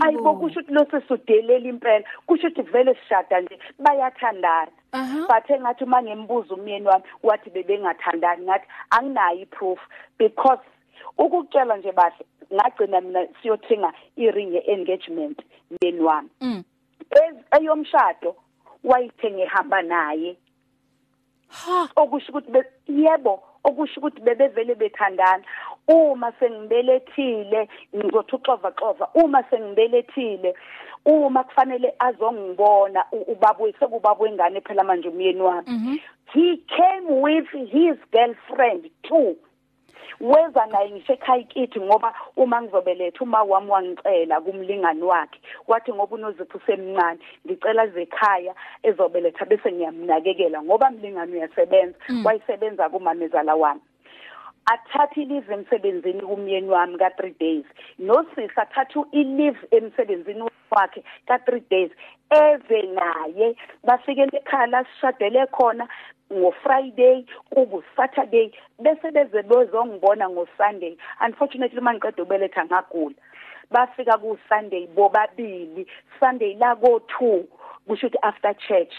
Ayibo 0.00 0.34
kusho 0.34 0.60
ukuthi 0.60 0.72
lo 0.72 0.86
sisudelela 0.90 1.68
impela 1.68 2.04
kusho 2.26 2.48
ukuthi 2.48 2.62
vele 2.62 2.94
sishada 2.94 3.40
nje 3.40 3.58
bayathandana. 3.78 4.72
Aha. 4.96 5.26
bathe 5.28 5.60
ngathi 5.60 5.84
uma 5.84 6.02
ngembuza 6.02 6.54
umyeni 6.54 6.86
wami 6.86 7.04
wathi 7.22 7.50
bebengathandani 7.50 8.44
ngathi 8.46 8.66
anginayo 8.90 9.40
iproof 9.42 9.78
because 10.18 10.60
ukukutshela 11.18 11.76
nje 11.76 11.92
bahle 11.92 12.24
ngagcina 12.54 13.00
mina 13.00 13.26
siyothenga 13.42 13.92
i-ring 14.16 14.52
ye-engagement 14.54 15.38
myeni 15.80 16.00
wami 16.00 16.28
Mm. 16.40 16.62
Ez- 17.10 17.44
eyomshado 17.60 18.36
wayithenge 18.84 19.42
ehamba 19.42 19.82
naye 19.82 20.36
Ha. 21.48 21.88
okusho 21.96 22.32
ukuthi 22.32 22.50
be- 22.50 22.72
yebo 22.88 23.42
okusho 23.64 24.00
ukuthi 24.00 24.20
bebevele 24.20 24.74
bethandana 24.74 25.44
uma 25.88 26.32
sengibelethile 26.40 27.68
ngizothi 27.96 28.34
uxova 28.36 28.70
xova 28.72 29.08
uma 29.14 29.42
sengibelethile 29.50 30.54
uma 31.06 31.44
kufanele 31.44 31.94
azongibona 31.98 33.04
u- 33.12 33.32
ubaba 33.32 33.72
sekubaba 33.78 34.22
wengane 34.24 34.60
phela 34.60 34.84
manje 34.84 35.08
umyeni 35.08 35.40
wami. 35.40 36.02
He 36.34 36.56
came 36.66 37.20
with 37.22 37.46
his 37.70 37.96
girlfriend 38.12 38.90
too. 39.02 39.36
Weza 40.20 40.66
naye 40.66 40.90
ngisho 40.90 41.12
ekhaya 41.12 41.42
kithi 41.42 41.80
ngoba 41.80 42.14
uma 42.36 42.62
ngizobeletha 42.62 43.20
uma 43.24 43.42
wami 43.42 43.70
wangicela 43.70 44.40
kumlingani 44.40 45.02
wakhe 45.02 45.40
wathi 45.68 45.92
ngoba 45.92 46.14
unozipho 46.16 46.58
usemncane 46.58 47.18
ngicela 47.46 47.86
zekhaya 47.86 48.54
ezobeletha 48.82 49.44
bese 49.44 49.72
ngiyamnakekela 49.72 50.62
ngoba 50.62 50.90
mlingani 50.90 51.32
uyasebenza. 51.32 51.98
Wayisebenza 52.24 52.88
kumamezala 52.88 53.54
wami. 53.54 53.80
Athatha 54.66 55.20
i-leave 55.20 55.54
emsebenzini 55.54 56.20
kumyeni 56.20 56.68
wami 56.68 56.98
ka-three 56.98 57.34
days. 57.40 57.64
Nosisi 57.98 58.50
athatha 58.56 59.04
i-leave 59.12 59.58
emsebenzini 59.70 60.50
wakhe 60.70 61.04
ka-three 61.26 61.62
days. 61.70 61.90
Eze 62.30 62.82
naye 62.82 63.56
bafikele 63.84 64.38
ekhaya 64.38 64.66
la 64.66 64.84
sishadele 64.84 65.46
khona 65.46 65.88
ngo-friday 66.32 67.24
kubu-saturday 67.54 68.50
bese 68.82 69.10
beze 69.10 69.42
bezongibona 69.42 70.28
ngo-sunday. 70.30 70.96
Unfortunately 71.20 71.78
uma 71.78 71.94
ngiqeda 71.94 72.22
ukubeletha 72.22 72.64
ngagula. 72.64 73.14
Bafika 73.70 74.18
ku-sunday 74.18 74.86
bobabili 74.86 75.86
sunday 76.20 76.56
la 76.58 76.74
ko-two. 76.74 77.46
Kusho 77.86 78.06
ukuthi 78.06 78.18
after 78.22 78.54
church 78.68 78.92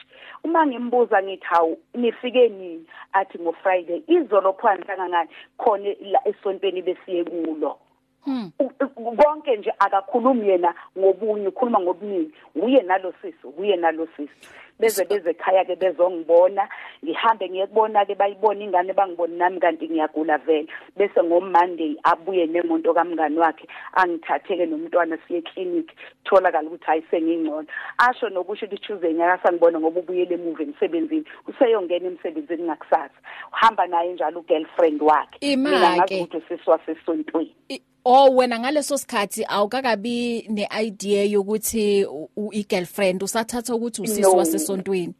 uma 0.43 0.65
ngimbuza 0.65 1.23
ngithi 1.23 1.45
hawu 1.45 1.77
nifike 1.93 2.49
nini? 2.49 2.85
Athi 3.13 3.37
ngo-friday. 3.39 4.01
Izolo 4.07 4.53
phana 4.53 4.85
kangangani 4.85 5.29
khona 5.57 5.89
la 6.01 6.19
esontweni 6.27 6.81
besiye 6.81 7.23
kulo. 7.23 7.77
Hmm. 8.25 8.51
U- 8.59 8.71
u- 8.95 9.15
konke 9.15 9.55
nje 9.57 9.73
akakhulumi 9.79 10.47
yena 10.49 10.73
ngobunye 10.97 11.47
ukhuluma 11.47 11.79
ngobuningi. 11.79 12.31
Uye 12.55 12.81
nalo 12.81 13.13
sisi 13.21 13.47
uye 13.57 13.75
nalo 13.75 14.07
sisi. 14.17 14.33
Beze 14.79 15.05
beze 15.05 15.29
ekhaya 15.29 15.65
ke 15.65 15.75
bezongibona 15.75 16.67
ngihambe 17.05 17.49
ngiye 17.49 17.67
kubona 17.67 18.05
ke 18.05 18.15
bayibona 18.15 18.63
ingane 18.63 18.93
bangiboni 18.93 19.37
nami 19.37 19.59
kanti 19.59 19.87
ngiyagula 19.89 20.37
vele. 20.37 20.67
Bese 20.97 21.23
ngomonday 21.23 21.95
abuye 22.03 22.45
nemonto 22.45 22.93
kamngani 22.93 23.37
wakhe 23.39 23.67
angithatheke 23.93 24.65
nomntwana 24.65 25.17
siye 25.27 25.41
clinic 25.41 25.89
tholakala 26.25 26.67
ukuthi 26.69 26.85
hayi 26.85 27.03
sengingcono. 27.11 27.67
Asho 27.97 28.29
nokusho 28.29 28.65
ukuthi 28.65 28.77
Tuesday 28.87 29.13
nyaka 29.13 29.43
sangibona 29.43 29.79
ngoba 29.79 29.99
ubuyele 29.99 30.35
emuva 30.35 30.63
emsebenzini 30.63 31.25
useyongena 31.47 32.07
emsebenzini 32.07 32.63
ngakusasa. 32.63 33.17
Uhamba 33.53 33.87
naye 33.87 34.13
njalo 34.13 34.39
ugirlfriend 34.39 35.01
wakhe. 35.01 35.37
Ima 35.41 35.69
Mina 35.69 35.95
ngazi 35.95 36.15
ke. 36.15 36.21
ukuthi 36.21 36.41
sisi 36.47 36.69
wasesontweni. 36.69 37.55
I- 37.69 37.81
Oh 38.09 38.35
wena 38.35 38.59
ngaleso 38.59 38.97
sikhathi 38.97 39.45
awukakabi 39.49 40.45
neidea 40.49 41.23
yokuthi 41.23 42.05
u- 42.05 42.29
u- 42.37 42.53
i-girlfriend 42.53 43.23
usathatha 43.23 43.75
ukuthi 43.75 44.01
usisi 44.01 44.21
No. 44.21 44.31
Wasesontweni 44.67 45.13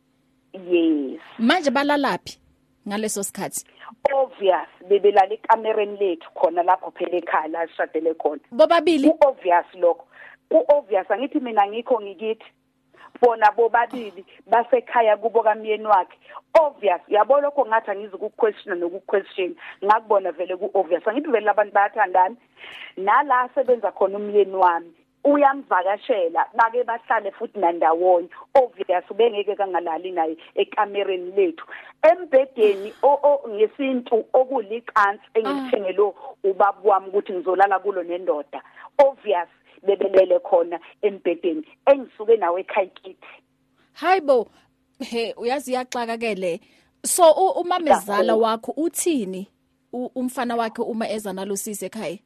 yes. 0.54 1.22
Manje 1.40 1.72
balalaphi 1.72 2.40
ngaleso 2.88 3.24
sikhathi? 3.24 3.66
Obvious 4.14 4.68
bebelala 4.90 5.34
ekamereni 5.34 5.98
lethu 5.98 6.30
khona 6.36 6.64
lapho 6.64 6.92
phela 6.92 7.18
ekhaya 7.18 7.48
la 7.48 7.68
sishadele 7.68 8.14
khona. 8.14 8.42
Bobabili? 8.52 9.10
Ku 9.10 9.18
obvious 9.28 9.66
lokho. 9.76 10.06
Ku 10.50 10.64
obvious 10.70 11.08
angithi 11.10 11.40
mina 11.40 11.68
ngikho 11.68 12.02
ngikithi. 12.02 12.46
Bona 13.22 13.52
bobabili 13.52 14.26
basekhaya 14.50 15.18
kubo 15.18 15.44
kamyeni 15.44 15.86
wakhe. 15.86 16.18
Obvious 16.60 17.02
yabo 17.08 17.42
lokho 17.42 17.66
ngathi 17.66 17.92
angizi 17.92 18.18
ku-question 18.18 18.80
noku-question 18.80 19.56
ngakubona 19.84 20.32
vele 20.32 20.58
ku-obvious. 20.58 21.08
Angithi 21.08 21.32
vele 21.32 21.50
abantu 21.50 21.74
bayathandana. 21.74 22.36
Nala 22.98 23.42
asebenza 23.42 23.92
khona 23.92 24.18
umyeni 24.18 24.56
wami. 24.56 24.94
Uyamvakashela. 25.34 26.46
Bake 26.56 26.84
bahlale 26.84 27.32
futhi 27.32 27.60
nandawonye. 27.60 28.30
Obvious 28.56 29.04
bengeke 29.16 29.56
kangalali 29.56 30.12
naye 30.12 30.38
ekamereni 30.56 31.32
lethu. 31.32 31.66
O- 33.04 33.50
ngesintu 33.50 34.26
okulicansi 34.34 35.24
engikuthengelo 35.34 36.16
ubaba 36.44 36.80
wami 36.84 37.08
ukuthi 37.10 37.34
ngizolala 37.34 37.80
kulo 37.80 38.04
nendoda 38.04 38.62
obvious 39.00 39.50
bebelele 39.84 40.40
khona 40.40 40.80
embhedeni. 41.02 41.64
Engisuke 41.86 42.38
nawe 42.38 42.62
ekhaya 42.62 42.88
kithi. 42.88 43.28
Hayibo 43.94 44.48
he 45.00 45.34
uyazi 45.38 45.74
yaxaka 45.74 46.18
ke 46.18 46.36
le 46.36 46.60
so 47.06 47.32
umamezala 47.62 48.36
wakho 48.36 48.72
uthini? 48.78 49.48
Umfana 49.94 50.56
wakhe 50.56 50.82
uma 50.82 51.10
eza 51.10 51.34
nalosisi 51.34 51.86
ekhaya? 51.86 52.18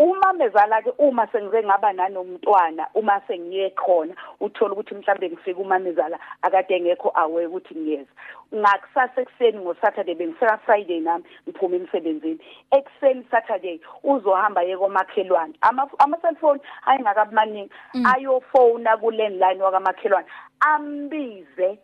Uma 0.00 0.32
mezala 0.32 0.80
ke 0.82 0.90
uma 0.98 1.26
sengize 1.26 1.62
ngaba 1.62 1.92
nanomntwana 1.92 2.88
uma 2.94 3.20
sengiye 3.28 3.70
khona 3.70 4.14
uthola 4.40 4.72
ukuthi 4.72 4.94
mhlambe 4.94 5.28
ngifika 5.28 5.60
uma 5.60 5.78
mezala 5.78 6.18
akade 6.42 6.74
engekho 6.74 7.12
awe 7.14 7.46
ukuthi 7.46 7.74
ngiyeza. 7.74 8.08
Ngakusasa 8.54 9.20
ekseni 9.20 9.58
ngosaturday 9.58 10.14
bengifika 10.14 10.58
friday 10.64 11.00
nami 11.00 11.24
ngiphuma 11.44 11.76
emsebenzini. 11.76 12.40
Ekseni 12.70 13.26
saturday 13.30 13.80
uzohamba 14.02 14.62
ye 14.62 14.76
komakhelwane 14.76 15.54
ama 15.60 15.86
ama 15.98 16.16
cellphone 16.16 16.60
ayingakabumaningi 16.86 17.70
ayofona 18.14 18.96
ku 18.96 19.10
landline 19.10 19.62
wakamakhelwane 19.62 20.26
ambize 20.60 21.78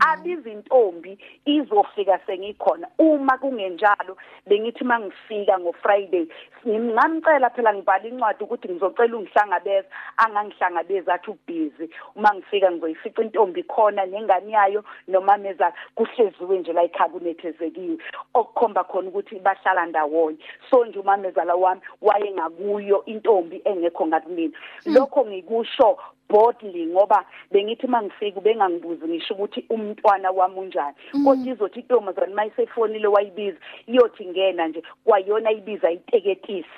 abiza 0.00 0.50
intombi 0.50 1.18
izofika 1.44 2.18
sengikhona. 2.26 2.88
Uma 2.98 3.38
kungenjalo 3.38 4.16
bengithi 4.46 4.84
mangifika 4.84 5.58
ngoFriday 5.58 6.26
ngimngamcela 6.66 7.50
phela 7.50 7.74
ngibhala 7.74 8.08
incwadi 8.08 8.44
ukuthi 8.44 8.68
ngizocela 8.68 9.16
ungihlangabeza. 9.16 9.88
Angangihlangabeza 10.16 11.14
athi 11.14 11.30
ubusy 11.30 11.88
uma 12.16 12.34
ngifika 12.34 12.70
ngizoyifica 12.70 13.22
intombi 13.22 13.62
khona 13.62 14.06
nengane 14.06 14.52
yayo 14.52 14.84
noma 15.08 15.36
meza 15.36 15.72
kuhleziwe 15.94 16.58
nje 16.58 16.72
la 16.72 16.84
ikhabunethezekiwe 16.84 17.98
okukhomba 18.34 18.84
khona 18.84 19.08
ukuthi 19.08 19.38
bahlala 19.38 19.86
ndawonye. 19.86 20.38
So 20.70 20.84
nje 20.84 20.98
umamezala 20.98 21.54
wami 21.54 21.80
waye 22.00 22.32
ngakuyo 22.32 23.04
intombi 23.04 23.62
engekho 23.64 24.06
ngakumina 24.06 24.58
lokho 24.86 25.26
ngikusho 25.26 25.98
boldly 26.30 26.86
ngoba 26.86 27.24
bengithi 27.50 27.86
mangifika 27.86 28.40
bengangibuzi 28.40 29.04
ngisho 29.08 29.34
ukuthi 29.34 29.64
umntwana 29.70 30.30
wami 30.30 30.58
unjani. 30.58 30.96
Kodwa 31.24 31.46
izothi 31.52 31.80
intombazane 31.80 32.34
mayisefonile 32.34 33.08
wayibiza 33.08 33.58
iyothi 33.86 34.26
ngena 34.26 34.68
nje 34.68 34.82
kwayona 35.04 35.50
ibiza 35.52 35.90
iteketisi. 35.90 36.68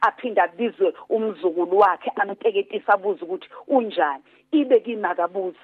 Aphinda 0.00 0.42
abizwe 0.42 0.94
umzukulu 1.08 1.78
wakhe 1.78 2.10
amteketisi 2.16 2.84
abuze 2.88 3.24
ukuthi 3.24 3.48
unjani? 3.68 4.22
Ibe 4.52 4.80
kimakabuzi. 4.80 5.58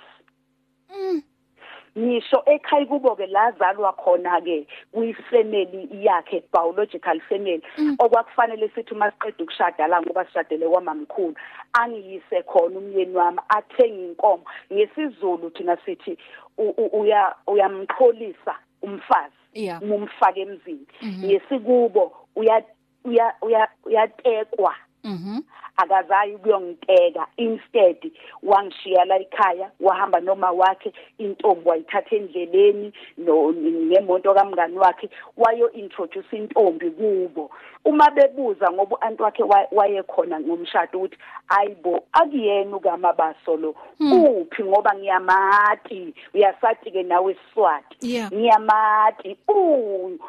Ngisho 1.98 2.42
ekhaya 2.46 2.86
kubo 2.86 3.16
ke 3.16 3.26
lazalwa 3.26 3.92
khona 3.92 4.40
ke 4.40 4.66
kuyifamily 4.92 5.88
yakhe 6.04 6.42
biological 6.52 7.20
family. 7.28 7.62
Okwakufanele 7.98 8.68
sithi 8.74 8.94
uma 8.94 9.10
siqeda 9.10 9.44
ukushada 9.44 9.86
la 9.86 10.00
ngoba 10.02 10.24
sishadele 10.24 10.68
kwamamkhulu 10.68 11.34
angiyise 11.72 12.42
khona 12.42 12.78
umyeni 12.78 13.14
wami 13.16 13.38
athenga 13.48 14.02
inkomo. 14.08 14.44
Ngesizulu 14.72 15.50
thina 15.50 15.76
sithi 15.84 16.18
u- 16.58 16.74
u- 16.76 17.00
uya 17.00 17.34
uyamxolisa 17.46 18.54
umfazi 18.82 19.34
Yeah. 19.54 19.82
umfake 19.82 20.40
emzini. 20.40 20.86
Ngesikubo 21.24 22.12
uya 22.36 22.62
uya 23.04 23.34
uya 23.42 23.68
uyatekwa. 23.84 24.74
Mhm 25.04 25.40
akazayi 25.76 26.34
ukuyongiteka. 26.34 27.26
Instead 27.36 28.10
wangishiya 28.42 29.04
la 29.04 29.16
ekhaya 29.18 29.70
wahamba 29.80 30.20
noma 30.20 30.50
wakhe 30.50 30.92
intombi 31.18 31.68
wayithatha 31.68 32.16
endleleni 32.16 32.92
no 33.18 33.52
ngemonto 33.52 34.34
kamngani 34.34 34.78
wakhe 34.78 35.10
wayo 35.36 35.72
introduce 35.72 36.36
intombi 36.36 36.90
kubo. 36.90 37.50
Uma 37.84 38.10
bebuza 38.10 38.70
ngoba 38.72 39.00
anti 39.02 39.22
wakhe 39.22 39.42
wa- 39.42 39.68
wayekhona 39.72 40.40
ngomshado 40.40 40.98
ukuthi 40.98 41.16
ayibo 41.48 42.04
akuyena 42.12 42.76
ukamabaso 42.76 43.56
lo. 43.56 43.74
Uphi? 44.00 44.64
Ngoba 44.64 44.94
ngiyamati. 44.94 46.14
Uyasathi 46.34 46.90
ke 46.90 47.02
nawe 47.02 47.36
Swati 47.54 47.96
Yeah. 48.00 48.32
ngiyamati. 48.32 49.36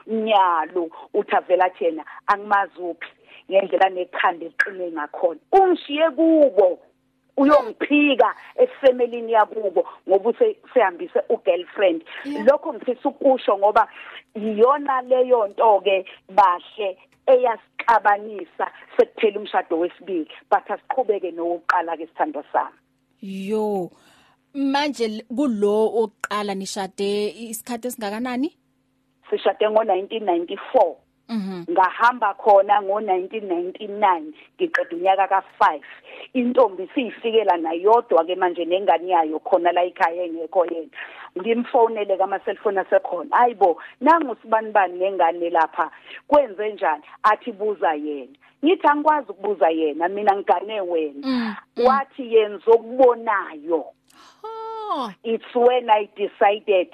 Unyalo 0.08 0.90
uthavela 1.14 1.70
thena 1.70 2.06
angimazi 2.28 2.80
uphi. 2.80 3.08
Ngendlela 3.50 3.90
nekhanda 3.90 4.46
eqine 4.46 4.92
ngakhona. 4.92 5.40
Ungishiye 5.52 6.10
kubo 6.12 6.80
uyongiphika 7.38 8.36
efamilini 8.56 9.32
yakubo 9.32 9.88
ngoba 10.08 10.30
usehambise 10.64 11.20
ugirlfriend. 11.30 12.04
Lokho 12.46 12.74
ngifisa 12.74 13.10
ukusho 13.10 13.58
ngoba 13.58 13.88
iyona 14.36 15.02
leyo 15.02 15.48
nto 15.48 15.82
ke 15.82 16.06
bahle 16.30 16.98
eyasixabanisa 17.28 18.72
sekuphela 18.98 19.40
umshado 19.40 19.80
wesibili 19.80 20.28
but 20.52 20.66
asiqhubeke 20.72 21.32
nowokuqala 21.32 21.98
ke 21.98 22.08
sithando 22.08 22.44
sami. 22.52 22.78
Yo 23.22 23.92
manje 24.54 25.24
kulo 25.36 25.86
oqala 26.04 26.56
nishade 26.56 27.30
isikhathi 27.30 27.88
esingakanani? 27.88 28.50
Sishade 29.30 29.66
ngo1994 29.66 30.96
Mhm. 31.00 31.09
Ngahamba 31.72 32.34
khona 32.34 32.82
ngo1999 32.82 34.22
ngiqeda 34.58 34.96
unyaka 34.96 35.26
ka5 35.28 35.82
intombi 36.34 36.90
siyifikela 36.94 37.58
nayodwa 37.58 38.26
ke 38.26 38.36
manje 38.36 38.66
nengane 38.66 39.08
yayo 39.08 39.40
khona 39.40 39.72
la 39.72 39.84
ekhaya 39.84 40.24
engekho 40.24 40.66
yena. 40.66 40.90
Ngimfonele 41.38 42.18
kama 42.18 42.40
cellphone 42.40 42.80
asekhona 42.82 43.38
hayibo 43.38 43.82
nangu 44.02 44.36
sibani 44.42 44.72
bani 44.72 45.00
nengane 45.00 45.50
lapha? 45.50 45.92
Kwenze 46.28 46.74
njani? 46.74 47.04
Athi 47.24 47.52
buza 47.52 47.94
yena. 47.94 48.36
Ngithi 48.66 48.88
angikwazi 48.88 49.32
ukubuza 49.32 49.70
yena 49.70 50.08
mina 50.08 50.36
ngigane 50.36 50.82
wena. 50.82 51.58
Wathi 51.78 52.34
yenza 52.34 52.72
okubonayo. 52.72 53.86
Oh 54.44 55.12
it's 55.24 55.56
when 55.56 55.90
i 55.90 56.10
decided 56.16 56.90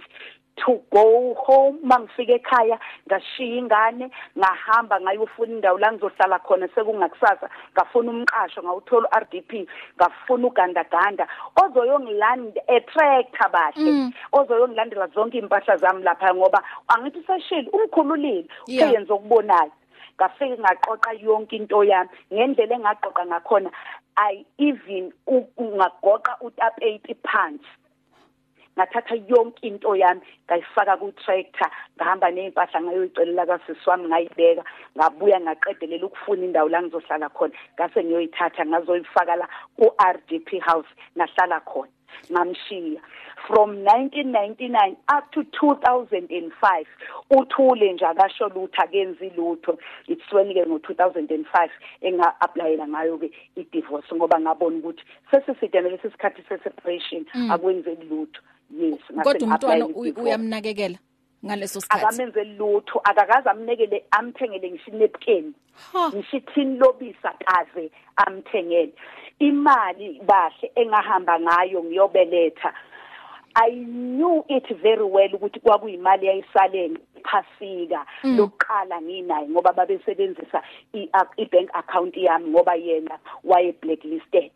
to 0.56 0.80
go 0.91 1.34
home 1.46 1.80
mangifika 1.84 2.34
ekhaya 2.34 2.80
ngashiya 3.08 3.58
ingane 3.58 4.10
ngahamba 4.38 5.02
ngayofuna 5.02 5.54
indawo 5.54 5.78
la 5.78 5.91
ngizohlala 5.91 6.39
khona 6.39 6.68
sekungakusasa 6.76 7.50
ngafuna 7.76 8.12
umqasho 8.12 8.63
ngawuthola 8.63 9.08
uRDP 9.18 9.68
ngafuna 10.00 10.48
ugandaganda 10.48 11.28
ozoyongilanda 11.63 12.62
etractor 12.68 13.50
bahle 13.52 14.13
ozoyongilandela 14.32 15.08
zonke 15.08 15.38
impahla 15.38 15.78
zami 15.78 16.04
lapha 16.04 16.34
ngoba 16.36 16.63
angithi 16.88 17.24
seshili 17.28 17.70
umkhululile 17.70 18.48
Yeah. 18.68 18.89
uyenza 18.89 19.13
okubonayo. 19.13 19.72
Ngafike 20.18 20.58
ngaqoqa 20.58 21.12
yonke 21.20 21.56
into 21.56 21.84
yami 21.84 22.10
ngendlela 22.34 22.76
engaqoqa 22.76 23.26
ngakhona 23.26 23.70
i 24.18 24.46
even 24.58 25.12
u- 25.28 25.48
ungagoqa 25.58 26.38
utapeti 26.41 27.15
phansi. 27.24 27.68
Ngathatha 28.78 29.16
yonke 29.28 29.64
into 29.64 29.96
yami 29.96 30.22
ngayifaka 30.48 30.98
ku 31.00 31.12
tractor 31.24 31.70
ngahamba 31.98 32.32
nezimpahla 32.32 32.82
ngayoyicelela 32.82 33.46
kasisi 33.46 33.90
wami 33.90 34.08
ngayibeka 34.08 34.64
ngabuya 34.98 35.40
ngaqedelela 35.42 36.06
ukufuna 36.06 36.44
indawo 36.46 36.70
la 36.70 36.82
ngizohlala 36.82 37.30
khona. 37.30 37.56
Ngase 37.76 38.04
ngiyoyithatha 38.04 38.66
ngazoyifaka 38.66 39.36
la 39.36 39.48
ku 39.78 39.92
RDP 39.96 40.60
house 40.60 40.92
nahlala 41.16 41.60
khona 41.64 41.92
ngamshiya. 42.32 43.02
From 43.48 43.84
1999 43.84 44.98
up 45.08 45.32
to 45.32 45.44
2005 45.62 46.86
uthule 47.32 47.94
nje 47.94 48.06
akasho 48.06 48.50
lutho 48.50 48.82
akenzi 48.82 49.30
lutho. 49.38 49.78
It's 50.08 50.24
when 50.32 50.54
ke 50.54 50.66
ngo 50.66 50.80
2005 50.80 51.70
enga 52.02 52.34
applyela 52.42 52.88
ngayo 52.88 53.18
ke 53.20 53.32
i 53.56 53.64
divorce 53.72 54.10
ngoba 54.16 54.40
ngabona 54.40 54.78
ukuthi 54.78 55.04
sesiside 55.32 55.82
lesi 55.82 56.10
sikhathi 56.10 56.42
se 56.50 56.58
separation 56.64 57.26
akwenzeki 57.52 58.04
lutho. 58.10 58.42
Yes 58.71 58.99
kodwa 59.23 59.47
umntwana 59.47 59.86
uyamnakekela 60.21 60.97
ngaleso 61.45 61.82
sikhathi? 61.82 62.06
Akamenze 62.06 62.43
lutho 62.43 62.99
akakaze 63.04 63.49
amnekele 63.49 64.06
amthengele 64.12 64.71
ngisho 64.71 64.91
inepkeni 64.91 65.54
Ha. 65.93 66.10
ngisho 66.15 66.38
ithini 66.38 66.78
lobisa 66.78 67.34
kaze 67.45 67.91
amthengele. 68.15 68.93
Imali 69.39 70.21
bahle 70.25 70.71
engahamba 70.75 71.39
ngayo 71.39 71.84
ngiyobeletha. 71.84 72.73
I 73.58 73.69
knew 73.71 74.43
it 74.49 74.67
very 74.82 75.04
well 75.04 75.30
ukuthi 75.36 75.60
kwakuyimali 75.60 76.25
yayisalele 76.28 76.97
phasika 77.23 78.06
lokuqala 78.23 79.01
nginayo 79.01 79.47
ngoba 79.49 79.73
babesebenzisa 79.73 80.62
i- 80.93 81.10
i-bank 81.38 81.69
account 81.73 82.17
yami 82.17 82.49
ngoba 82.49 82.75
yena 82.75 83.19
waye 83.43 83.71
blacklisted 83.82 84.51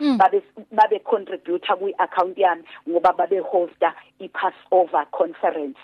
babe 0.00 0.42
babe 0.72 0.98
contributor 1.04 1.76
kwi 1.78 1.94
account 1.98 2.38
yami 2.38 2.62
ngoba 2.88 3.12
babe 3.12 3.40
hosta 3.40 3.94
i 4.20 4.28
Passover 4.28 5.06
conference. 5.10 5.78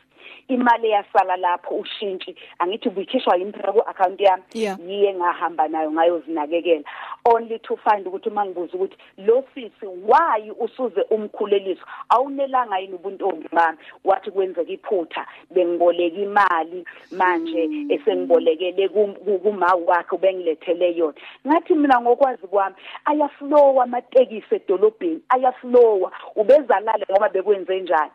Imali 0.48 0.90
yasala 0.90 1.36
lapho 1.36 1.74
ushintshi. 1.74 2.36
Angithi 2.58 2.90
buyikhishwa 2.90 3.36
yimphela 3.36 3.72
ku 3.72 3.80
account 3.80 4.20
yami. 4.20 4.42
Yeah. 4.52 4.78
yiye 4.88 5.14
ngahamba 5.14 5.68
nayo 5.68 5.90
ngayozinakekela. 5.92 6.84
Only 7.24 7.58
to 7.58 7.76
find 7.76 8.06
ukuthi 8.06 8.30
mangibuza 8.30 8.72
ukuthi 8.74 8.96
lo 9.18 9.44
sisi 9.54 9.86
why 9.86 10.50
usuze 10.60 11.02
umkhuleliso 11.10 11.82
awunelanga 12.08 12.78
yini 12.78 12.94
ubuntombi 12.94 13.48
bami? 13.52 13.78
Wathi 14.04 14.30
kwenzeka 14.30 14.72
iphutha 14.72 15.26
bengiboleka 15.50 16.16
imali 16.20 16.84
manje 17.10 17.68
esengibolekele 17.90 18.88
kum- 18.88 19.38
kumawu 19.42 19.86
wakhe 19.86 20.14
ubengilethele 20.14 20.96
yona. 20.96 21.14
Ngathi 21.46 21.74
mina 21.74 22.00
ngokwazi 22.00 22.46
kwami 22.46 22.74
ayaflowa 23.04 23.84
amatekisi 23.84 24.54
edolobheni 24.54 25.20
ayaflowa. 25.28 26.12
Ubezalala 26.36 27.06
ngoba 27.10 27.28
bekwenze 27.28 27.80
njani 27.80 28.10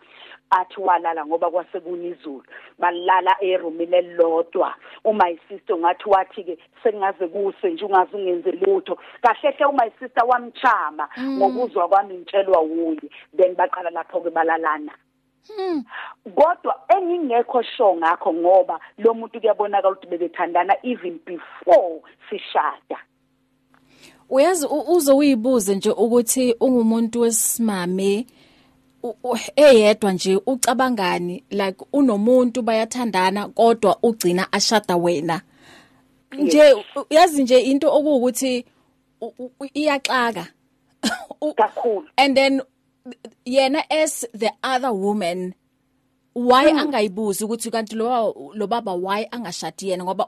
athi 0.51 0.81
walala 0.81 1.25
ngoba 1.25 1.49
kwasekunizulu. 1.51 2.43
Balala 2.79 3.35
erumini 3.41 3.95
elilodwa. 3.97 4.75
Uma 5.03 5.29
isister 5.29 5.77
ngathi 5.77 6.09
wathi 6.09 6.43
ke 6.43 6.57
sengaze 6.83 7.27
kuse 7.27 7.69
nje 7.69 7.85
ungaze 7.85 8.17
ungenze 8.17 8.51
lutho. 8.51 8.97
Kahle 9.21 9.51
hle 9.51 9.65
uma 9.65 9.85
isister 9.87 10.25
wamchama 10.27 11.09
ngokuzwa 11.19 11.87
kwami 11.87 12.13
ngitshelwa 12.13 12.59
wuye. 12.61 13.09
Then 13.37 13.55
baqala 13.55 13.89
lapho 13.89 14.21
ke 14.21 14.29
balalana 14.29 14.91
kodwa 16.35 16.75
engingekho 16.87 17.63
sure 17.63 17.95
ngakho 17.97 18.33
ngoba 18.33 18.79
lo 18.97 19.13
muntu 19.13 19.39
kuyabonakala 19.39 19.89
ukuthi 19.95 20.07
bebethandana 20.07 20.75
even 20.83 21.19
before 21.25 22.01
sishada. 22.29 22.97
Uyazi 24.29 24.65
u- 24.67 24.95
uze 24.95 25.11
uyibuze 25.13 25.75
nje 25.75 25.89
ukuthi 25.91 26.55
ungumuntu 26.59 27.21
wesimame 27.21 28.13
u- 28.13 28.19
u- 28.21 28.25
eyedwa 29.55 30.11
nje 30.13 30.35
ucabangani? 30.45 31.43
Like 31.49 31.85
unomuntu 31.93 32.61
bayathandana 32.61 33.47
kodwa 33.47 33.97
ugcina 34.03 34.53
ashada 34.53 34.97
wena. 34.97 35.41
Nje 36.31 36.75
yazi 37.09 37.43
nje 37.43 37.59
into 37.59 37.93
okuwukuthi 37.93 38.65
iyaxaka. 39.73 40.47
Kakhulu. 41.57 42.05
and 42.17 42.37
then 42.37 42.61
yena 43.45 43.81
as 43.89 44.25
the 44.33 44.51
other 44.63 44.91
woman 44.91 45.53
why 46.35 46.65
angayibuzi 46.71 47.43
ukuthi 47.43 47.71
kanti 47.71 47.95
lo 47.95 48.51
lo 48.53 48.67
baba 48.67 48.93
why 48.93 49.25
angashadi 49.31 49.89
yena? 49.89 50.03
Ngoba 50.03 50.27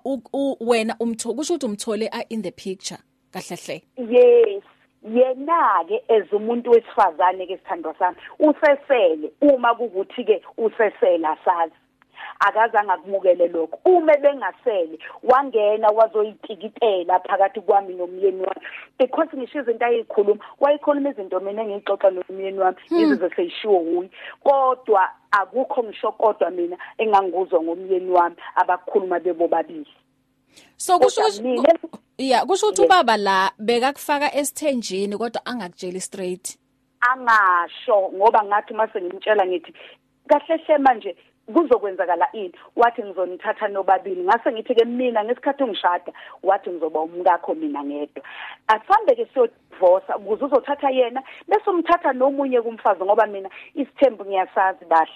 wena 0.59 0.95
umtho 0.99 1.33
kusho 1.33 1.53
ukuthi 1.53 1.65
umthole 1.65 2.09
a- 2.11 2.25
in 2.29 2.41
the 2.41 2.51
picture 2.51 2.97
kahle 3.31 3.55
hle. 3.55 3.83
Yes. 3.97 4.63
Yena 5.03 5.83
ke 5.87 6.01
as 6.09 6.31
umuntu 6.31 6.71
wesifazane 6.71 7.47
ke 7.47 7.57
sithandwa 7.57 7.95
sami 7.99 8.17
usesele. 8.39 9.31
Uma 9.41 9.75
kukuthi 9.75 10.23
ke 10.23 10.41
usesele 10.57 11.27
asazi. 11.27 11.73
Akaze 12.39 12.83
ngakumukele 12.83 13.47
lokho. 13.47 13.79
Uma 13.85 14.17
bengasele 14.17 14.99
wangena 15.23 15.87
wazoyitikitela 15.89 17.19
phakathi 17.19 17.61
kwami 17.61 17.93
nomyeni 17.93 18.41
wami. 18.41 18.61
Because 18.99 19.29
ngisho 19.37 19.59
izinto 19.59 19.85
ayikhuluma 19.85 20.43
wayikhuluma 20.59 21.09
izinto 21.09 21.39
mina 21.39 21.63
engixoxa 21.63 22.09
nomyeni 22.11 22.59
wami 22.59 22.77
izizo 22.89 23.29
seyishiwo 23.35 23.79
uyi 23.79 24.09
kodwa 24.43 25.09
akukho 25.31 25.83
ngisho 25.83 26.11
kodwa 26.11 26.49
mina 26.49 26.77
engangikuzwa 26.97 27.63
ngomyeni 27.63 28.11
wami 28.11 28.35
abakhuluma 28.55 29.19
bebo 29.19 29.47
babili 29.47 29.87
so 30.77 30.99
kusho 30.99 31.21
yeah 32.17 32.45
kusho 32.45 32.67
ukuthi 32.67 32.81
ubaba 32.81 33.17
la 33.17 33.51
bekakufaka 33.59 34.35
esithenjini 34.35 35.17
kodwa 35.17 35.45
angakutsheli 35.45 36.01
straight. 36.01 36.57
Angasho 37.01 38.11
ngoba 38.15 38.43
ngathi 38.43 38.73
mase 38.73 39.01
ngimtshela 39.01 39.45
ngithi 39.47 39.73
kahle 40.27 40.57
hle 40.57 40.77
manje 40.77 41.15
kuzokwenzakala 41.53 42.27
ini? 42.33 42.53
Wathi 42.75 43.03
ngizonithatha 43.03 43.67
nobabili 43.67 44.23
ngase 44.23 44.51
ngithi 44.51 44.75
ke 44.75 44.85
mina 44.85 45.23
ngesikhathi 45.23 45.63
ngishada 45.65 46.13
wathi 46.43 46.69
ngizoba 46.69 46.99
umkakho 47.01 47.53
mina 47.55 47.83
ngedwa. 47.83 48.23
Asambe 48.67 49.15
ke 49.15 49.25
siyodivorce 49.33 50.13
ukuze 50.15 50.45
uzothatha 50.45 50.89
yena 50.89 51.23
bese 51.47 51.69
umthatha 51.69 52.13
nomunye 52.13 52.61
kumfazi 52.61 53.03
ngoba 53.03 53.25
mina 53.27 53.49
isithembu 53.75 54.25
ngiyasazi 54.25 54.85
bahle 54.85 55.13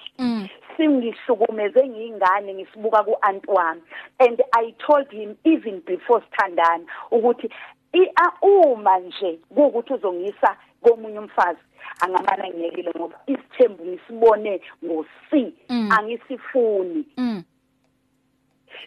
singihlukumeze 0.77 1.87
ngiyingane 1.87 2.53
ngisibuka 2.53 3.03
ku-aunt 3.03 3.47
wami 3.47 3.81
and 4.19 4.41
i 4.51 4.71
told 4.85 5.09
him 5.11 5.35
even 5.43 5.81
before 5.85 6.21
sithandana 6.21 6.83
ukuthi 7.11 7.49
i- 7.93 8.11
a- 8.15 8.37
uma 8.41 8.99
nje 8.99 9.39
kuwukuthi 9.55 9.93
uzongisa 9.93 10.55
komunye 10.83 11.19
umfazi 11.19 11.59
angamana 11.99 12.49
ngiyekile 12.49 12.91
ngoba 12.97 13.19
isithembu 13.27 13.85
ngisibone 13.85 14.61
ngo-c 14.85 15.53
angisifuni. 15.69 17.05
Mm. 17.17 17.43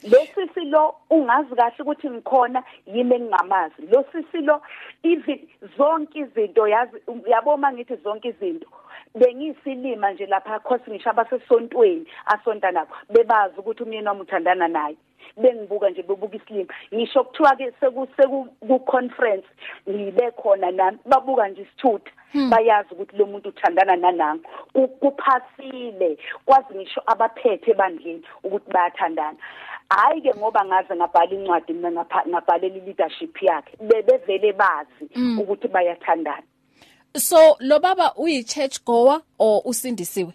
Lo 0.03 0.19
sisi 0.35 0.61
lo 0.65 0.95
ungazi 1.11 1.55
kahle 1.57 1.75
ukuthi 1.81 2.11
ngikhona 2.11 2.63
yimi 2.87 3.15
engingamazi. 3.15 3.83
Lo 3.91 4.05
sisi 4.13 4.39
lo 4.39 4.63
even 5.03 5.41
zonke 5.77 6.19
izinto 6.19 6.69
yazi 6.69 6.97
yabo 7.27 7.57
mangithi 7.57 7.97
zonke 7.97 8.29
izinto 8.29 8.67
bengiyisilima 9.15 10.13
nje 10.13 10.27
lapha 10.27 10.61
cause 10.61 10.91
ngisho 10.91 11.11
abasesontweni 11.11 12.07
asonta 12.27 12.71
nabo 12.71 12.95
bebazi 13.11 13.55
ukuthi 13.59 13.83
umyeni 13.83 14.09
wami 14.09 14.21
uthandana 14.21 14.69
naye. 14.69 14.97
Bengibuka 15.37 15.91
nje 15.91 16.03
bebuka 16.03 16.37
isilima. 16.37 16.75
Ngisho 16.95 17.25
kuthiwa 17.25 17.57
ke 17.57 17.73
sekuseku 17.81 18.45
ku 18.69 18.79
conference 18.81 19.47
ngibe 19.89 20.31
khona 20.31 20.71
nami 20.71 20.99
babuka 21.07 21.49
nje 21.49 21.63
isithutha. 21.63 22.11
Bayazi 22.51 22.95
ukuthi 22.95 23.17
lo 23.17 23.27
muntu 23.27 23.49
uthandana 23.49 23.97
nanangu. 23.97 24.45
Ku- 24.73 24.89
kuphasile. 24.89 26.19
Kwazi 26.47 26.75
ngisho 26.75 27.03
abaphethe 27.07 27.75
bandleni 27.75 28.23
ukuthi 28.45 28.71
bayathandana. 28.73 29.37
Hayi 29.91 30.21
ke 30.23 30.31
ngoba 30.39 30.65
ngaze 30.65 30.97
ngabhala 30.97 31.31
incwadi 31.35 31.73
mina 31.73 31.91
ngapha- 31.91 32.29
ngabhalela 32.29 32.85
leadership 32.87 33.43
yakhe 33.43 33.77
bebevele 33.81 34.53
bazi 34.53 35.05
ukuthi 35.41 35.69
bayathandana. 35.69 36.43
So 37.17 37.57
lo 37.61 37.81
baba 37.81 38.15
uyi 38.17 38.45
church 38.45 38.85
goer 38.85 39.21
or 39.39 39.63
usindisiwe? 39.65 40.33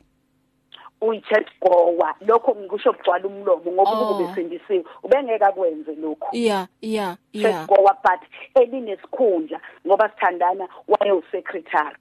Uyi-church 1.08 1.48
goer 1.62 2.16
lokho 2.22 2.56
ngikusho 2.56 2.94
kugcwala 2.94 3.28
umlomo 3.28 3.72
ngoba 3.72 3.92
Oh. 3.92 4.04
ukube 4.12 4.28
besindisiwe 4.28 4.84
ubengeke 5.04 5.46
akwenze 5.46 5.96
lokho 5.96 6.30
yeah 6.32 6.68
yeah 6.82 7.16
yeah. 7.34 7.68
Goer 7.68 7.98
but 8.04 8.22
elinesikhundla 8.62 9.60
ngoba 9.88 10.10
sithandana 10.10 10.68
wayewusecretary. 10.88 11.98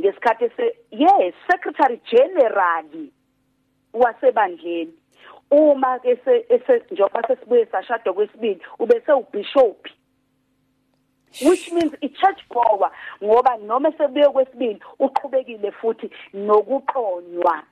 Ngesikhathi 0.00 0.44
ese 0.44 0.76
yes 0.90 1.34
secretary 1.50 2.00
generally 2.10 3.12
wasebandleni. 3.92 4.92
Uma 5.50 5.98
ke 5.98 6.16
se 6.24 6.44
njengoba 6.90 7.22
sesibuye 7.28 7.66
sashada 7.66 8.12
kwesibili 8.12 8.60
ubese 8.78 9.12
ubishop 9.12 9.86
which 11.44 11.72
means 11.72 11.92
i-church 12.00 12.40
goer 12.50 12.90
ngoba 13.24 13.56
noma 13.56 13.92
sebuye 13.92 14.28
kwesibili 14.28 14.80
uqhubekile 14.98 15.70
futhi 15.72 16.10
nokuqonywa 16.34 17.62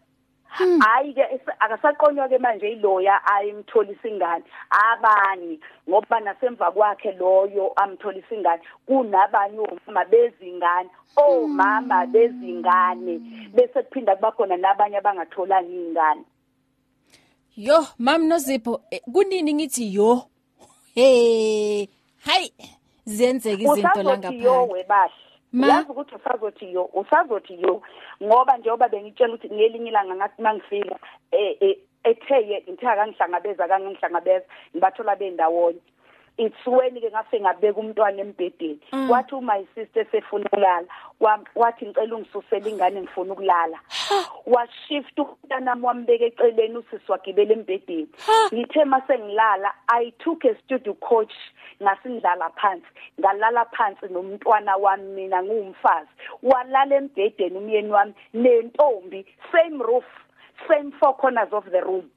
hayi 0.81 1.15
ke 1.15 1.21
ese- 1.35 1.57
akasaqonywa 1.61 2.29
ke 2.29 2.39
manje 2.39 2.69
iloya 2.73 3.21
ayimtholisa 3.35 4.09
ingane 4.09 4.45
abanye 4.71 5.59
ngoba 5.89 6.21
nasemva 6.21 6.71
kwakhe 6.73 7.13
loyo 7.13 7.73
amtholisa 7.77 8.35
ingane 8.35 8.63
kunabanye 8.87 9.59
omama 9.61 10.05
bezingane 10.05 10.91
omama 11.17 12.07
bezingane 12.07 13.19
bese 13.55 13.83
kuphinda 13.83 14.17
kuba 14.17 14.33
khona 14.33 14.57
nabanye 14.57 14.97
abangatholanga 14.99 15.69
ingane 15.73 16.25
yo 17.57 17.87
mam 17.99 18.27
nozipho 18.29 18.81
eh, 18.91 19.01
kunini 19.13 19.55
ngithi 19.55 19.95
yo? 19.95 20.23
Hey 20.95 21.87
hayi 22.25 22.53
ziyenzeka 23.05 23.63
izinto 23.63 24.03
la 24.03 24.13
usazothi 24.13 24.45
yo 24.45 24.53
ngaphandle. 24.53 24.77
Webahle 25.57 25.67
Ma- 25.67 25.67
uyazi 25.67 25.91
ukuthi 25.91 26.15
usazothi 26.15 26.73
yo 26.73 26.85
usazothi 26.95 27.63
yo 27.63 27.83
ngoba 28.23 28.57
njengoba 28.57 28.89
bengitshela 28.89 29.35
ukuthi 29.35 29.55
ngelinye 29.55 29.89
ilanga 29.91 30.15
ngathi 30.15 30.43
mangifika 30.43 30.97
eh 31.33 31.57
eh 31.61 31.77
ethe 32.05 32.49
ye 32.49 32.63
ngithe 32.69 32.87
akangihlangabeza 32.89 33.69
kangihlangabeza 33.69 34.47
ngibathola 34.73 35.17
bendawonye. 35.17 35.81
It's 36.39 36.67
when 36.67 36.95
ke 37.01 37.11
ngafike 37.11 37.41
ngabeka 37.41 37.81
umntwana 37.81 38.21
embhedeni. 38.23 38.81
Wathi 39.09 39.35
uma 39.35 39.55
sister 39.75 40.05
sefuna 40.13 40.45
ukulala 40.47 40.87
wa- 41.21 41.45
wathi 41.55 41.87
ngicela 41.87 42.17
ungisusele 42.17 42.71
ingane 42.71 43.01
ngifuna 43.01 43.33
ukulala. 43.33 43.79
Washift 44.47 45.19
umntana 45.19 45.71
wami 45.71 45.85
wambeka 45.87 46.25
eceleni 46.25 46.77
usisi 46.79 47.13
wagibela 47.13 47.53
embhedeni. 47.53 48.09
Ngithe 48.55 48.85
mase 48.85 49.19
ngilala 49.19 49.73
i 49.89 50.11
took 50.19 50.45
a 50.45 50.55
studio 50.65 50.95
coach 50.95 51.33
ngasindlala 51.83 52.51
phansi. 52.61 52.87
Ngalala 53.21 53.65
phansi 53.73 54.07
nomntwana 54.13 54.77
wami 54.77 55.09
mina 55.15 55.43
ngumfazi 55.43 56.09
walala 56.43 56.97
embhedeni 56.97 57.59
umyeni 57.59 57.91
wami 57.91 58.15
nentombi 58.35 59.25
same 59.53 59.79
roof 59.83 60.05
same 60.69 60.93
four 61.01 61.17
corners 61.17 61.53
of 61.53 61.65
the 61.71 61.81
room. 61.83 62.11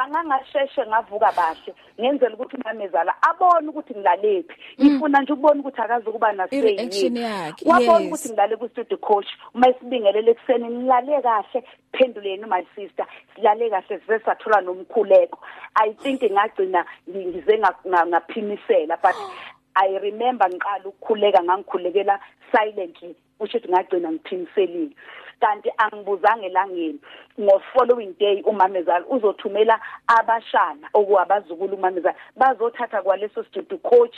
Angangasheshe 0.00 0.86
ngavuka 0.86 1.32
bahle 1.32 1.72
ngenzela 2.00 2.34
ukuthi 2.34 2.56
umamezala 2.56 3.14
abone 3.22 3.68
ukuthi 3.68 3.94
ngilalephi. 3.94 4.54
Ngifuna 4.80 5.20
nje 5.20 5.32
ukubona 5.32 5.60
ukuthi 5.60 5.80
akazi 5.80 6.08
ukuba 6.08 6.28
I-reaction 6.32 6.86
naseyini 6.86 7.20
yakhe, 7.20 7.64
wabona 7.68 7.98
yes. 8.00 8.06
ukuthi 8.08 8.28
ngilale 8.28 8.56
ku 8.56 8.68
studio 8.68 8.96
coach 8.98 9.28
uma 9.54 9.68
isibingelele 9.68 10.30
ekseni 10.30 10.68
ngilale 10.68 11.22
kahle 11.22 11.64
phenduleni 11.92 12.46
my 12.46 12.62
sister 12.74 13.06
silale 13.34 13.70
kahle 13.70 14.00
size 14.00 14.18
sathola 14.24 14.60
nomkhuleko. 14.60 15.38
I 15.76 15.92
think 16.02 16.20
ngagcina 16.22 16.84
ngi- 17.08 17.26
ngize 17.26 17.58
nga- 17.58 17.80
nga- 17.88 18.06
ngaphimisela 18.06 18.96
but 19.02 19.14
i 19.76 19.98
remember 19.98 20.48
ngiqala 20.48 20.84
ukukhuleka 20.84 21.42
ngangikhulekela 21.42 22.20
silently 22.52 23.14
kusho 23.38 23.58
ukuthi 23.58 23.68
ngagcina 23.72 24.12
ngiphimiselile. 24.12 24.94
Kanti 25.40 25.70
angibuzange 25.78 26.46
elangeni 26.46 26.98
ngo-following 27.40 28.14
day 28.18 28.42
umamezala 28.42 29.04
uzothumela 29.06 29.80
abashana 30.06 30.88
okuwabazukulu 30.94 31.74
umamezala 31.76 32.16
bazothatha 32.36 33.02
kwaleso 33.02 33.44
studio 33.44 33.78
coach. 33.78 34.16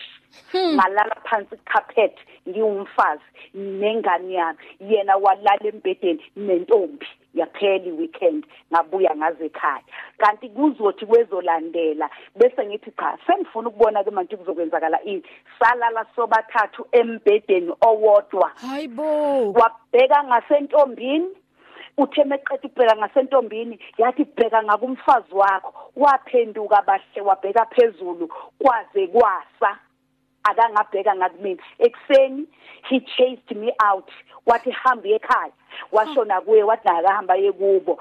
Ngalala 0.55 1.17
phansi 1.25 1.57
carpet 1.65 2.17
ngiwumfazi 2.49 3.23
nengane 3.55 4.33
yami. 4.33 4.59
Yena 4.81 5.17
walala 5.17 5.67
embhedeni 5.67 6.23
nentombi. 6.37 7.07
Yaphela 7.39 7.85
iweekend 7.85 8.45
ngabuya 8.73 9.17
ngaze 9.17 9.47
ekhaya. 9.47 9.83
Kanti 10.19 10.49
kuzothi 10.49 11.07
kwezolandela 11.07 12.11
bese 12.37 12.67
ngithi 12.67 12.91
cha 12.91 13.19
sengifuna 13.27 13.69
ukubona 13.69 14.05
ke 14.05 14.11
manje 14.11 14.37
kuzokwenzakala 14.37 15.03
ini? 15.05 15.23
Salala 15.59 16.07
sobathathu 16.17 16.87
embhedeni 16.93 17.73
owodwa. 17.81 18.51
Hayibo 18.55 19.53
wabheka 19.53 20.25
ngasentombini 20.25 21.29
uthe 21.99 22.25
meqeda 22.25 22.69
ukubheka 22.69 22.97
ngasentombini 22.97 23.79
yathi 23.99 24.25
bheka 24.25 24.63
ngakumfazi 24.63 25.35
wakho. 25.35 25.75
Waphenduka 25.97 26.83
bahle 26.83 27.21
wabheka 27.23 27.67
phezulu 27.67 28.29
kwaze 28.59 29.07
kwasa. 29.07 29.79
Akangabheka 30.51 31.17
ngakumina. 31.17 31.63
Ekseni 31.79 32.47
he 32.89 33.01
chased 33.01 33.57
me 33.57 33.73
out. 33.85 34.11
Wathi 34.47 34.71
hamba 34.71 35.09
ekhaya. 35.09 35.53
Washona 35.93 36.41
kuye 36.41 36.63
wathi 36.63 36.89
nakahamba 36.89 37.37
yekubo 37.37 37.99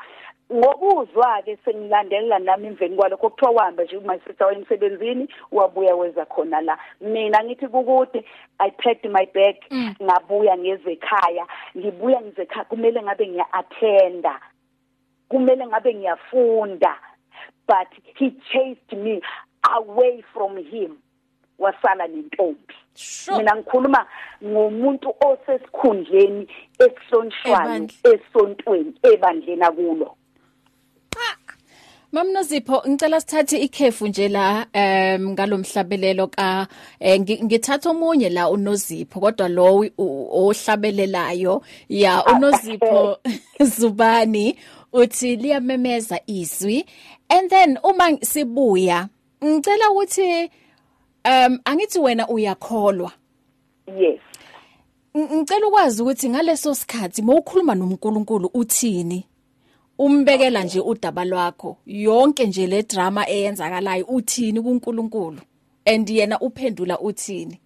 ngokuzwa 0.54 1.42
ke 1.44 1.58
sengilandelela 1.66 2.40
nami 2.40 2.68
imveni 2.68 2.96
kwalokho 2.96 3.30
kuthiwa 3.30 3.52
wahamba 3.52 3.84
nje 3.84 3.98
uma 3.98 4.20
sister 4.20 4.54
emsebenzini 4.54 5.28
wabuya 5.52 5.96
weza 5.96 6.26
khona 6.26 6.62
la. 6.62 6.78
Mina 7.02 7.44
ngithi 7.44 7.68
kukude 7.68 8.24
i 8.60 8.72
packed 8.72 9.12
my 9.12 9.26
bag 9.34 9.56
ngabuya 10.04 10.58
ngeze 10.58 10.92
ekhaya. 10.92 11.48
Ngibuya 11.78 12.22
ngize 12.22 12.42
ekhaya 12.42 12.66
kumele 12.66 13.04
ngabe 13.04 13.28
ngiya 13.28 13.54
attenda 13.54 14.40
kumele 15.30 15.68
ngabe 15.68 15.94
ngiyafunda. 15.94 16.96
But 17.68 17.88
he 18.16 18.32
chased 18.52 18.94
me 18.98 19.22
away 19.76 20.24
from 20.34 20.58
him. 20.58 20.98
Wasala 21.60 22.08
nentombi. 22.08 22.74
Mina 23.38 23.56
ngikhuluma 23.56 24.06
ngomuntu 24.44 25.14
osesikhundleni 25.30 26.48
esihlonishwayo 26.80 27.88
esontweni 28.04 28.94
ebandleni 29.04 29.64
akulo. 29.64 30.16
Mam 32.12 32.32
Nozipho 32.32 32.84
ngicela 32.88 33.22
sithathe 33.22 33.58
ikhefu 33.58 34.08
nje 34.08 34.28
la 34.30 34.66
em 34.74 35.30
ngalomhlabelelo 35.30 36.28
ka 36.28 36.68
eh, 37.00 37.20
ngi- 37.20 37.44
ngithatha 37.44 37.90
omunye 37.90 38.30
la 38.30 38.50
uNozipho 38.50 39.20
kodwa 39.20 39.50
lo 39.50 39.86
ohlabelelayo. 39.98 41.62
Ya 41.90 42.24
uNozipho 42.26 43.18
Zubani 43.78 44.58
uthi 44.94 45.36
liyamemeza 45.36 46.20
izwi. 46.28 46.86
And 47.30 47.50
then 47.50 47.78
uma 47.84 48.18
sibuya 48.22 49.10
ngicela 49.44 49.90
ukuthi 49.92 50.50
um 51.26 51.60
angithi 51.66 52.00
wena 52.00 52.28
uyakholwa. 52.28 53.12
Yes. 54.00 54.20
Ng- 55.16 55.36
ngicela 55.36 55.68
ukwazi 55.68 56.02
ukuthi 56.02 56.30
ngaleso 56.30 56.76
sikhathi 56.76 57.22
mawukhuluma 57.22 57.76
noNkulunkulu 57.76 58.50
uthini? 58.54 59.26
Umbekela 60.00 60.64
nje 60.64 60.80
udaba 60.80 61.26
lwakho 61.26 61.78
yonke 61.86 62.48
nje 62.48 62.68
le 62.68 62.84
drama 62.84 63.30
eyenzakalayo 63.30 64.06
uthini 64.06 64.62
kuNkulunkulu? 64.62 65.40
And 65.86 66.10
yena 66.10 66.40
uphendula 66.40 67.00
uthini? 67.00 67.60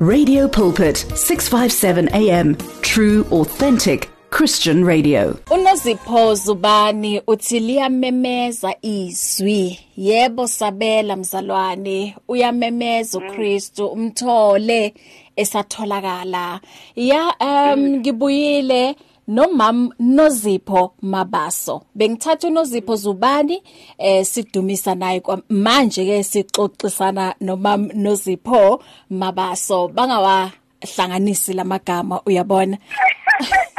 Radio 0.00 0.48
Pulpit, 0.48 0.96
657 0.96 2.08
AM. 2.08 2.56
True, 2.82 3.24
authentic 3.30 4.09
Christian 4.30 4.84
radio. 4.84 5.36
Unozipho 5.50 6.34
Zubani 6.34 7.22
uthi 7.26 7.60
liyamemeza 7.60 8.74
izwi. 8.82 9.78
Yebo 9.96 10.48
sabela 10.48 11.16
mzalwane, 11.16 12.16
uyamemeza 12.28 13.18
uKristu 13.18 13.86
umthole 13.86 14.94
esatholakala. 15.36 16.60
Ya 16.96 17.34
um 17.40 17.88
ngibuyile 17.88 18.96
nomam 19.28 19.90
Nozipho 19.98 20.92
Mabaso 21.02 21.82
bengithatha 21.94 22.48
uNozipho 22.48 22.96
Zubani 22.96 23.62
eh 23.98 24.24
sidumisa 24.24 24.94
naye 24.94 25.22
manje 25.48 26.04
ke 26.04 26.22
sixoxisana 26.22 27.34
nomam 27.40 27.90
Nozipho 27.94 28.82
Mabaso 29.10 29.88
bangawa 29.88 30.50
hlanganisi 30.80 31.52
lamagama 31.52 32.20
uyabona 32.26 32.78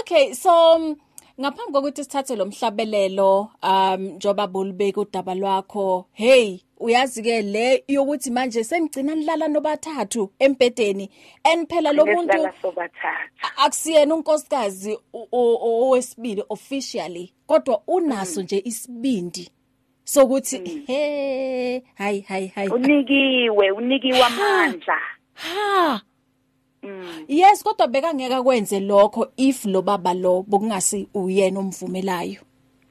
Okay 0.00 0.34
so 0.34 0.78
ngaphambi 1.40 1.72
kokuthi 1.72 2.04
sithathe 2.04 2.36
lo 2.36 2.46
mhlabelelo 2.46 3.50
um 3.62 4.02
njoba 4.02 4.46
bulibeka 4.46 5.00
udaba 5.00 5.34
lwakho 5.34 6.06
hey 6.12 6.58
uyazi 6.80 7.22
ke 7.22 7.42
le 7.42 7.84
yokuthi 7.88 8.30
manje 8.30 8.64
sengigcina 8.64 9.14
nilala 9.14 9.48
nobathathu 9.48 10.30
empedeni 10.38 11.10
and 11.44 11.68
phela 11.68 11.92
lo 11.92 12.06
muntu 12.06 12.48
akusiyena 13.56 14.14
unkosikazi 14.14 14.98
owesibili 15.32 16.44
officially 16.48 17.34
kodwa 17.46 17.82
unaso 17.86 18.42
nje 18.42 18.62
isibindi 18.64 19.50
sokuthi 20.04 20.82
he 20.86 21.82
hayi 21.94 22.20
hayi 22.20 22.46
hayi 22.46 22.68
unikiwe 22.70 23.70
unikiwe 23.70 24.22
amandla. 24.22 24.98
ha 25.34 26.00
Mm. 26.02 26.07
Yes 27.28 27.62
kodwa 27.64 27.86
beka 27.86 28.14
ngeke 28.14 28.42
kwenze 28.42 28.80
lokho 28.80 29.32
if 29.36 29.64
lo 29.64 29.82
baba 29.82 30.14
lo 30.14 30.42
bokungasi 30.42 31.08
uyena 31.14 31.60
omvumelayo. 31.60 32.40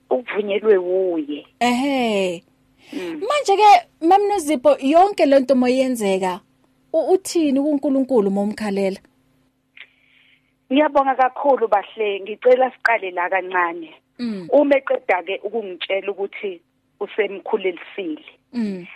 Uvunyelwe 0.10 0.78
uye. 0.78 1.46
Ehhe. 1.60 2.44
Manje 2.94 3.56
ke 3.58 4.06
mamnozipho 4.06 4.78
yonke 4.80 5.26
lento 5.26 5.56
moyenzeka 5.56 6.42
uthini 6.94 7.60
kuNkulunkulu 7.62 8.32
momkhalela? 8.32 9.00
Ngiyabonga 10.72 11.16
kakhulu 11.16 11.68
bahle 11.68 12.20
ngicela 12.22 12.72
siqale 12.72 13.12
la 13.12 13.30
kancane. 13.30 13.94
Uma 14.52 14.76
eqeda 14.78 15.24
ke 15.24 15.40
ukungitshela 15.44 16.12
ukuthi 16.12 16.62
usemkhulelisile. 17.00 18.26
Mm. 18.54 18.88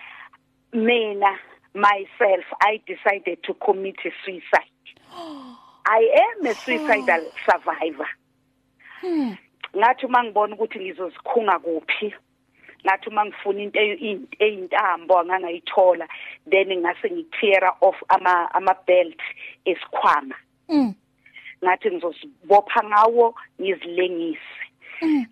Mina 0.73 1.39
myself 1.73 2.45
I 2.62 2.82
decided 2.88 3.43
to 3.43 3.54
commit 3.54 3.95
suicide. 4.25 4.71
I 5.86 6.28
am 6.39 6.45
a 6.45 6.54
suicidal 6.54 7.32
survivor. 7.45 8.08
Hmm. 9.02 9.36
Ngathi 9.76 10.08
mangibona 10.08 10.56
ukuthi 10.56 10.80
ngizosikhunga 10.80 11.60
kuphi. 11.60 12.13
Ngathi 12.86 13.10
mangifuna 13.10 13.62
into 13.62 13.80
eyintambo 14.39 15.19
angangayithola 15.19 16.08
then 16.50 16.69
ngase 16.82 17.10
ngitear 17.12 17.74
off 17.82 17.95
ama 18.10 18.50
ama 18.54 18.76
belt 18.88 19.19
esikhwama. 19.65 20.36
Mm. 20.69 20.93
Ngathi 21.63 21.91
ngizosibopha 21.91 22.84
ngawo 22.84 23.36
ngizilengise. 23.62 24.70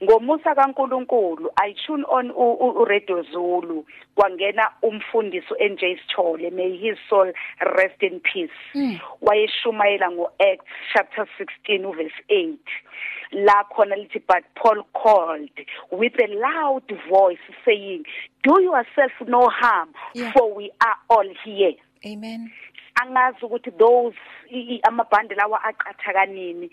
Ngomusa 0.04 0.56
kaNkuluNkulu 0.56 1.50
i 1.64 1.74
tune 1.86 2.04
on 2.10 2.32
uRadio 2.32 3.24
Zulu. 3.32 3.86
Kwangena 4.16 4.72
umfundiso 4.82 5.56
NJ 5.60 5.82
Sithole 6.00 6.52
may 6.52 6.78
his 6.78 6.98
soul 7.10 7.32
rest 7.78 8.02
in 8.02 8.20
peace. 8.20 9.00
Wayeshumayela 9.22 10.12
ngo 10.12 10.32
Acts 10.40 10.66
chapter 10.94 11.28
16 11.38 11.94
verse 11.96 12.14
8 12.30 12.58
la 13.32 13.64
khona 13.64 13.96
lithi 13.96 14.20
but 14.28 14.44
Paul 14.56 14.84
called 14.94 15.50
with 15.92 16.14
a 16.20 16.28
loud 16.34 16.84
voice 17.10 17.38
saying 17.64 18.04
do 18.44 18.60
yourself 18.62 19.12
no 19.28 19.48
harm 19.50 19.90
Yeah. 20.16 20.32
for 20.34 20.52
we 20.56 20.72
are 20.82 20.98
all 21.10 21.30
here 21.46 21.76
Amen. 22.06 22.52
angazi 23.02 23.46
ukuthi 23.46 23.72
those 23.78 24.16
amabhande 24.84 25.36
lawa 25.36 25.60
aqatha 25.64 26.14
kanini. 26.14 26.70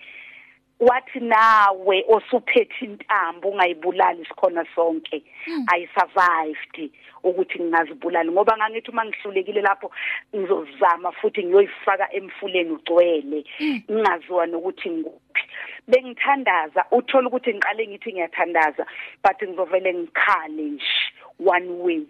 Wathi 0.81 1.21
nawe 1.21 2.05
osuphethe 2.09 2.85
intambo 2.85 3.49
ungayibulali 3.49 4.25
sikhona 4.25 4.65
sonke. 4.75 5.23
I 5.69 5.89
survived 5.95 6.91
ukuthi 7.25 7.59
ngingazibulali 7.59 8.31
ngoba 8.31 8.57
ngangithi 8.57 8.91
uma 8.91 9.05
ngihlulekile 9.05 9.61
lapho 9.63 9.91
ngizozama 10.35 11.13
futhi 11.13 11.45
ngiyoyifaka 11.45 12.13
emfuleni 12.13 12.71
ugcwele. 12.71 13.45
Ngingaziwa 13.91 14.47
nokuthi 14.47 14.91
ngikuphi. 14.91 15.43
Bengithandaza 15.89 16.85
uthola 16.91 17.29
ukuthi 17.29 17.55
ngiqale 17.55 17.87
ngithi 17.89 18.13
ngiyathandaza 18.13 18.87
but 19.25 19.43
ngizovele 19.43 19.95
ngikhale 19.95 20.63
nje. 20.63 21.16
One 21.39 21.69
way. 21.83 22.03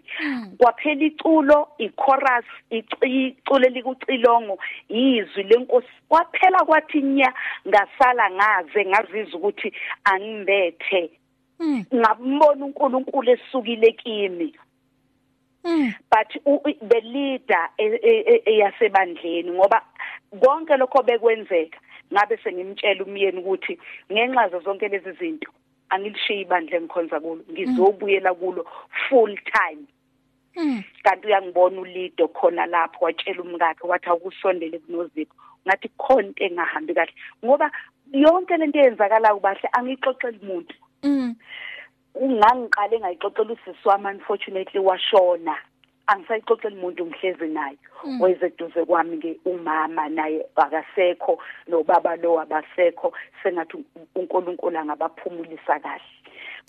Kwaphela 0.57 1.05
iculo 1.05 1.67
ichorus 1.77 2.45
iculo 3.01 3.69
likucilongo 3.69 4.57
izwi 4.89 5.43
lenkosi. 5.43 5.87
Kwaphela 6.09 6.59
kwathi 6.65 7.01
nya 7.01 7.33
ngasala 7.67 8.31
ngaze 8.31 8.85
ngazizwa 8.85 9.39
ukuthi 9.39 9.71
angimbethe 10.03 11.11
ngabona 11.95 12.65
uNkulunkulu 12.65 13.31
esukile 13.31 13.91
kimi. 13.91 14.53
But 16.11 16.35
u- 16.45 16.61
u- 16.65 16.87
the 16.89 17.01
leader 17.01 17.69
e- 17.77 17.99
e- 18.03 18.23
e- 18.33 18.41
eyasebandleni 18.45 19.51
ngoba 19.51 19.81
konke 20.39 20.77
lokho 20.77 21.03
bekwenzeka 21.03 21.79
ngabe 22.13 22.37
sengimtshela 22.37 23.03
umyeni 23.03 23.39
ukuthi 23.39 23.77
ngenxa 24.11 24.49
zo 24.49 24.59
zonke 24.59 24.87
lezi 24.87 25.11
zinto 25.19 25.51
angilishiye 25.89 26.41
ibandla 26.41 26.77
engikhonza 26.77 27.19
kulo 27.19 27.41
ngizobuyela 27.51 28.33
kulo 28.33 28.65
full 29.09 29.35
time. 29.53 29.83
Kanti 31.03 31.27
uyangibona 31.27 31.81
ulido 31.81 32.27
khona 32.27 32.65
lapho 32.65 33.05
watshela 33.05 33.41
umkakhe 33.43 33.87
wathi 33.87 34.09
akusondele 34.09 34.79
kunozipho 34.79 35.35
ngathi 35.67 35.89
khonke 35.97 36.43
engahambi 36.45 36.93
kahle. 36.93 37.13
Ngoba 37.45 37.71
yonke 38.13 38.57
lento 38.57 38.79
eyenzakalayo 38.79 39.39
bahle 39.39 39.69
angixoxeli 39.73 40.39
umuntu 40.41 40.75
Mm. 41.03 41.35
ungangiqale 42.15 42.99
ngayixoxela 42.99 43.53
usisi 43.53 43.87
wami 43.87 44.07
unfortunately 44.07 44.79
washona. 44.79 45.55
Angisayixoxeli 46.07 46.75
umuntu 46.75 47.05
ngihlezi 47.05 47.47
naye. 47.47 47.77
Wezeduze 48.21 48.85
kwami 48.85 49.17
ke 49.17 49.39
umama 49.45 50.09
naye 50.09 50.45
akasekho 50.55 51.39
nobaba 51.67 52.15
lo 52.15 52.39
abasekho 52.41 53.13
sengathi 53.43 53.77
uNkulunkulu 54.15 54.77
angabaphumulisa 54.79 55.79
kahle. 55.79 56.01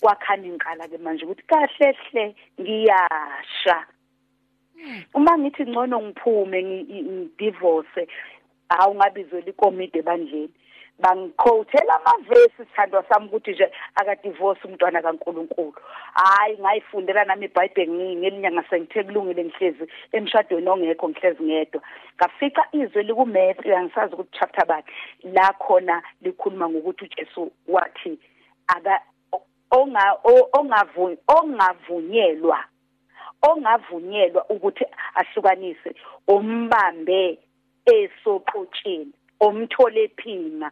Kwakhani 0.01 0.49
ngiqala 0.49 0.87
ke 0.87 0.97
manje 0.97 1.25
ukuthi 1.25 1.43
kahle 1.47 1.91
hle 2.11 2.35
ngiyasha. 2.59 3.85
Uma 5.13 5.37
ngithi 5.37 5.63
ngcono 5.65 6.01
ngiphume 6.01 6.59
ngi- 6.63 7.03
ngi- 7.03 7.29
divorce 7.37 8.07
awungabizwe 8.69 9.41
likomide 9.41 10.01
bandleni 10.01 10.49
bangiquotela 10.99 11.93
amavesi 11.95 12.57
sithandwa 12.57 13.03
sami 13.09 13.27
ukuthi 13.27 13.51
nje 13.51 13.71
akadivorce 13.95 14.67
umntwana 14.67 15.01
kaNkuluNkulu. 15.01 15.73
Hayi 16.13 16.57
ngayifundela 16.57 17.25
nami 17.25 17.45
iBhayibheli 17.45 18.15
ngelinyanga 18.15 18.63
sengithe 18.69 19.03
kulungile 19.03 19.43
ngihlezi 19.45 19.85
emshadweni 20.11 20.69
ongekho 20.69 21.09
ngihlezi 21.09 21.43
ngedwa. 21.43 21.81
Ngafica 22.15 22.63
izwi 22.71 23.03
likuMatthew 23.03 23.77
angisazi 23.77 24.13
ukuthi 24.13 24.39
chapter 24.39 24.65
bani. 24.65 24.83
La 25.23 25.53
khona 25.53 26.03
likhuluma 26.21 26.69
ngokuthi 26.69 27.03
uJesu 27.05 27.51
wathi 27.67 28.19
aka 28.67 28.99
onga 29.71 30.17
ongavunyelwa 31.27 32.59
ongavunyelwa 33.41 34.45
ukuthi 34.49 34.85
ahlukanise 35.15 35.95
umbambe 36.27 37.39
esoqotsheni. 37.85 39.13
Omthole 39.39 40.09
phina. 40.17 40.71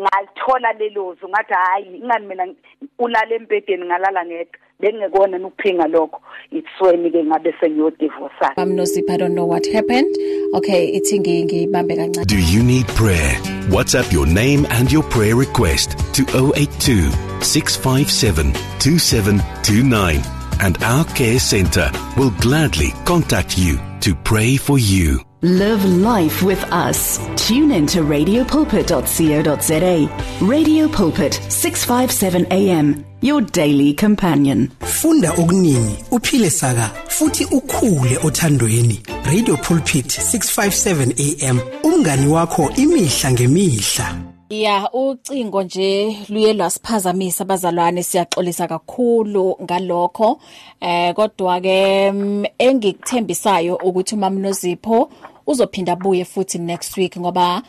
Ngalithola 0.00 0.72
lelo 0.78 1.16
zwi 1.20 1.28
ngathi 1.30 1.54
hayi 1.54 1.96
ingani 1.96 2.26
mina 2.26 2.54
ulala 2.98 3.34
embedeni 3.34 3.84
ngalala 3.84 4.24
ngedwa? 4.24 4.58
Bengekona 4.80 5.38
nokuphinga 5.38 5.86
lokho. 5.86 6.20
Itsweni 6.52 7.10
ke 7.10 7.24
ngabe 7.24 7.54
sengiyodivorce 7.60 8.54
I'm 8.56 8.74
no 8.76 8.84
I 9.08 9.16
don't 9.16 9.34
know 9.34 9.44
what 9.44 9.66
happened. 9.66 10.16
Okay 10.54 10.88
ithi 10.96 11.20
ngiyibambe 11.20 11.96
kancane. 11.96 12.26
Do 12.26 12.38
you 12.38 12.62
need 12.62 12.86
prayer? 12.88 13.36
WhatsApp 13.68 14.10
your 14.10 14.26
name 14.26 14.66
and 14.70 14.90
your 14.90 15.02
prayer 15.02 15.36
request 15.36 15.98
to 16.14 16.22
082 16.56 17.10
657 17.42 18.52
2729 18.80 20.22
and 20.62 20.82
our 20.82 21.04
care 21.14 21.38
center 21.38 21.90
will 22.16 22.32
gladly 22.40 22.92
contact 23.04 23.58
you 23.58 23.78
to 24.00 24.14
pray 24.24 24.56
for 24.56 24.78
you 24.78 25.20
Live 25.42 25.86
life 25.86 26.42
with 26.42 26.62
us. 26.70 27.18
Tune 27.34 27.72
in 27.72 27.86
to 27.86 28.00
radiopulpit.co.za. 28.00 30.46
Radio 30.46 30.88
Pulpit 30.88 31.40
657 31.48 32.46
AM, 32.52 33.02
your 33.22 33.40
daily 33.40 33.94
companion. 33.94 34.70
Funda 34.80 35.30
okuningi, 35.30 36.04
uphile 36.10 36.50
saka, 36.50 36.90
futhi 37.08 37.44
ukhule 37.44 38.18
othandweni. 38.22 39.00
Radio 39.24 39.56
Pulpit 39.56 40.06
657 40.06 41.14
AM, 41.18 41.60
umngani 41.84 42.26
wakho 42.26 42.70
imihla 42.76 43.32
ngemihla. 43.32 44.16
Ya 44.50 44.92
ucingo 44.92 45.62
nje 45.62 46.16
luye 46.28 46.52
lasiphazamisa 46.52 47.44
abazalwane 47.44 48.02
siyaxolisa 48.02 48.68
kakhulu 48.68 49.56
ngalokho 49.62 50.40
eh 50.80 51.14
kodwa 51.14 51.60
ke 51.60 52.12
mm, 52.12 52.44
engikuthembisayo 52.58 53.76
ukuthi 53.76 54.14
uMamnozipho 54.14 55.10
uzophinda 55.46 55.92
abuye 55.92 56.24
futhi 56.24 56.58
next 56.58 56.96
week 56.96 57.18
ngoba 57.18 57.62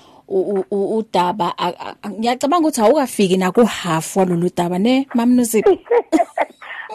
udaba 0.71 1.53
ngiyacabanga 2.09 2.67
ukuthi 2.67 2.81
awukafiki 2.81 3.37
na 3.37 3.51
ku 3.51 3.65
half 3.65 4.17
walolu 4.17 4.49
daba 4.57 4.79
ne 4.79 5.07
mamnuzipho 5.13 5.77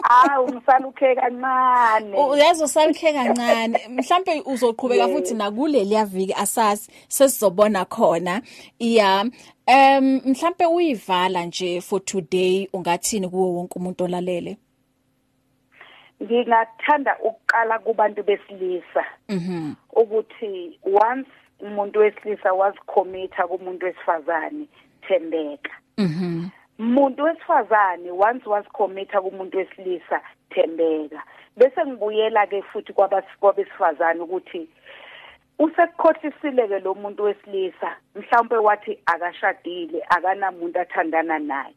Ah 0.09 0.41
ungisalukhe 0.41 1.15
kancane. 1.15 2.17
Uyazi 2.17 2.63
usalukhe 2.63 3.13
kancane. 3.13 3.79
Mhlambe 3.89 4.41
uzoqhubeka 4.45 5.07
futhi 5.07 5.33
nakuleli 5.33 5.95
yaviki 5.95 6.33
asasi 6.33 6.91
sesizobona 7.07 7.85
khona. 7.85 8.41
Yeah. 8.79 9.25
Um 9.67 10.21
mhlambe 10.25 10.65
uyivala 10.65 11.45
nje 11.45 11.81
for 11.81 12.05
today 12.05 12.69
ungathini 12.73 13.29
kuwo 13.29 13.53
wonke 13.53 13.79
umuntu 13.79 14.03
olalele. 14.03 14.57
Ngingathanda 16.23 17.17
ukuqala 17.19 17.79
kubantu 17.79 18.23
besilisa. 18.23 19.03
Mhm. 19.29 19.73
Ukuthi 19.91 20.79
once 20.83 21.29
umuntu 21.59 21.99
wesilisa 21.99 22.53
wazikhomitha 22.53 23.47
kumuntu 23.47 23.85
wesifazane 23.85 24.67
thembeka. 25.07 25.71
Mhm. 25.97 26.49
Umuntu 26.79 27.23
wesifazane 27.23 28.11
once 28.11 28.49
wazikhomitha 28.49 29.21
kumuntu 29.21 29.57
wesilisa 29.57 30.21
thembeka. 30.49 31.23
Bese 31.57 31.85
ngibuyela 31.85 32.47
ke 32.47 32.61
futhi 32.61 32.93
kwabesifazane 33.39 34.21
ukuthi 34.21 34.69
usekukhohlisile 35.59 36.67
ke 36.67 36.79
lo 36.79 36.93
muntu 36.93 37.23
wesilisa 37.23 37.95
mhlawumbe 38.15 38.57
wathi 38.57 38.99
akashadile 39.05 40.03
akanamuntu 40.09 40.79
athandana 40.79 41.39
naye. 41.39 41.73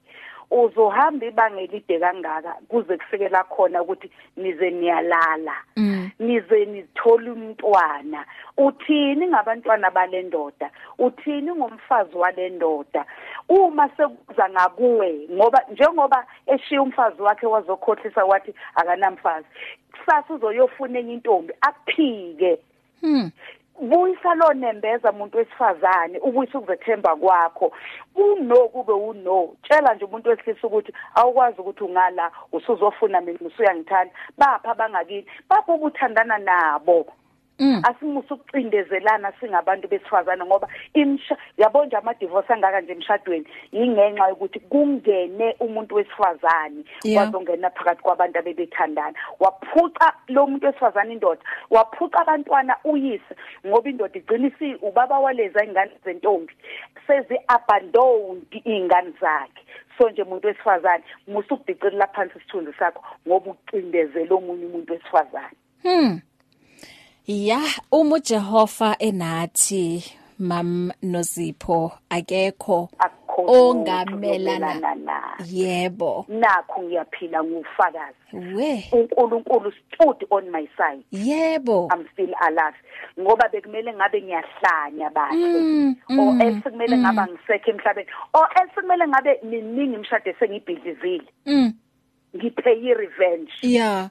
Uzohamba 0.51 1.27
ibanga 1.27 1.61
elide 1.61 1.99
kangaka 1.99 2.55
kuze 2.69 2.97
kufikela 2.97 3.45
khona 3.45 3.83
ukuthi 3.83 4.11
nize 4.37 4.71
niyalala 4.71 5.55
mm. 5.77 6.11
nize 6.19 6.65
nithola 6.65 7.33
umntwana. 7.33 8.25
Uthini 8.57 9.27
ngabantwana 9.27 9.91
balendoda 9.91 10.71
uthini 10.99 11.53
ngomfazi 11.53 12.17
walendoda 12.17 13.05
uma 13.49 13.89
sekuza 13.89 14.51
ngakuwe 14.51 15.29
ngoba 15.33 15.63
njengoba 15.73 16.27
eshiya 16.47 16.83
umfazi 16.83 17.23
wakhe 17.23 17.47
wazokhohlisa 17.47 18.25
wathi 18.25 18.55
akanamfazi 18.75 19.47
kusasa 19.93 20.35
uzoyofuna 20.35 20.99
enye 20.99 21.15
intombi 21.15 21.53
akuphike. 21.61 22.59
Hmm. 23.01 23.31
Buyisa 23.81 24.35
lo 24.35 24.53
nembeza 24.53 25.11
umuntu 25.11 25.39
wesifazane 25.39 26.19
ubuyisa 26.19 26.59
ukuzethemba 26.59 27.17
kwakho. 27.17 27.73
Uno 28.15 28.69
kube 28.69 28.93
uno. 28.93 29.57
Tshela 29.63 29.95
nje 29.95 30.05
umuntu 30.05 30.29
wesilisa 30.29 30.67
ukuthi 30.67 30.93
awukwazi 31.15 31.61
ukuthi 31.61 31.85
ungala 31.85 32.31
usuzofuna 32.53 33.21
mina 33.21 33.39
usuyangithanda. 33.41 34.13
Bapha 34.39 34.75
bangakini 34.75 35.27
bapho 35.49 35.75
ubuthandana 35.75 36.39
nabo. 36.39 37.07
Mm. 37.61 37.83
asimusa 37.85 38.35
ukucindezelana 38.35 39.33
singabantu 39.41 39.89
besifazana 39.89 40.47
ngoba 40.47 40.69
imsha 40.95 41.37
yabo 41.59 41.85
nje 41.85 41.97
ama 41.97 42.15
divorce 42.15 42.53
angaka 42.53 42.81
nje 42.81 42.93
emshadweni 42.93 43.47
ingenxa 43.73 44.29
yokuthi 44.29 44.61
kungene 44.61 45.57
umuntu 45.61 45.95
wesifazane 45.95 46.85
Yeah. 47.05 47.25
wazongena 47.25 47.71
phakathi 47.71 48.03
kwabantu 48.03 48.39
abebethandana 48.39 49.19
waphuca 49.41 50.13
lo 50.29 50.47
muntu 50.47 50.67
wesifazane 50.67 51.13
indoda 51.13 51.41
waphuca 51.71 52.17
abantwana 52.21 52.77
uyise 52.85 53.35
ngoba 53.67 53.91
indoda 53.91 54.19
igcinisi 54.19 54.75
ubaba 54.75 55.19
waleza 55.19 55.65
ingane 55.65 55.93
zentombi 56.05 56.55
sezi 57.07 57.37
abandoned 57.49 58.63
ingane 58.65 59.13
zakhe 59.21 59.63
so 59.99 60.11
nje 60.11 60.23
umuntu 60.23 60.47
wesifazane 60.47 61.05
musa 61.27 61.55
ukudicilela 61.55 62.07
phansi 62.07 62.39
isithunzi 62.39 62.73
sakho 62.79 63.05
ngoba 63.29 63.51
ucindezela 63.51 64.35
omunye 64.35 64.67
umuntu 64.67 64.93
wesifazane 64.93 65.57
hmm 65.83 66.21
ya 67.31 67.61
uma 67.93 68.17
uJehova 68.17 68.97
enathi 68.99 70.05
mam 70.39 70.91
nozipho 71.03 71.93
akekho 72.11 72.89
ongamelana 73.47 75.39
yebo. 75.47 76.27
Nakho 76.29 76.83
ngiyaphila 76.83 77.45
ngufakazi. 77.45 78.55
We. 78.55 78.85
uNkulunkulu 78.93 79.73
stood 79.73 80.27
on 80.31 80.51
my 80.51 80.69
side. 80.77 81.05
Yebo. 81.13 81.89
I'm 81.93 82.09
still 82.13 82.35
alive. 82.43 82.75
Ngoba 83.21 83.49
bekumele 83.49 83.93
ngabe 83.95 84.23
ngiyahlanya 84.23 85.11
bahle 85.11 85.61
Mm, 85.61 85.97
or 86.19 86.33
mm, 86.35 86.41
else 86.41 86.71
kumele 86.71 86.97
mm. 86.97 87.03
ngaba 87.03 87.27
ngisekho 87.27 87.71
emhlabeni. 87.71 88.09
Or 88.35 88.49
else 88.61 88.75
kumele 88.75 89.09
ngabe 89.09 89.39
miningi 89.43 89.95
imshade 89.95 90.35
sengibhidlizile 90.39 91.75
ngipay 92.37 92.95
revenge 92.95 93.53
yeah 93.63 94.09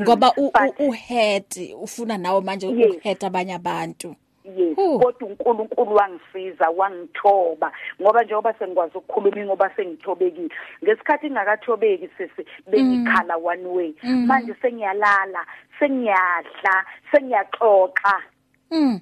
ngoba 0.00 0.32
uhead 0.78 1.44
ufuna 1.80 2.18
nawe 2.18 2.40
manje 2.40 2.66
Yes. 2.66 2.96
uhead 2.96 3.24
abanye 3.24 3.54
abantu. 3.54 4.14
Yes. 4.56 4.76
Kodwa 4.76 5.28
uNkulunkulu 5.28 5.94
wangisiza 5.94 6.70
wangithoba. 6.70 7.72
Ngoba 8.02 8.22
njengoba 8.22 8.54
sengikwazi 8.54 8.98
ukukhuluma 8.98 9.44
ngoba 9.44 9.70
sengithobekile. 9.76 10.48
Ngesikhathi 10.84 11.30
ngakathobeki 11.30 12.08
sisi 12.16 12.48
bengikhala 12.70 13.36
one 13.36 13.66
way. 13.66 13.94
Mm. 14.02 14.26
manje 14.26 14.54
sengiyalala 14.62 15.46
sengiyadla 15.78 16.84
sengiyaxoxa. 17.12 18.22
Mm. 18.70 19.00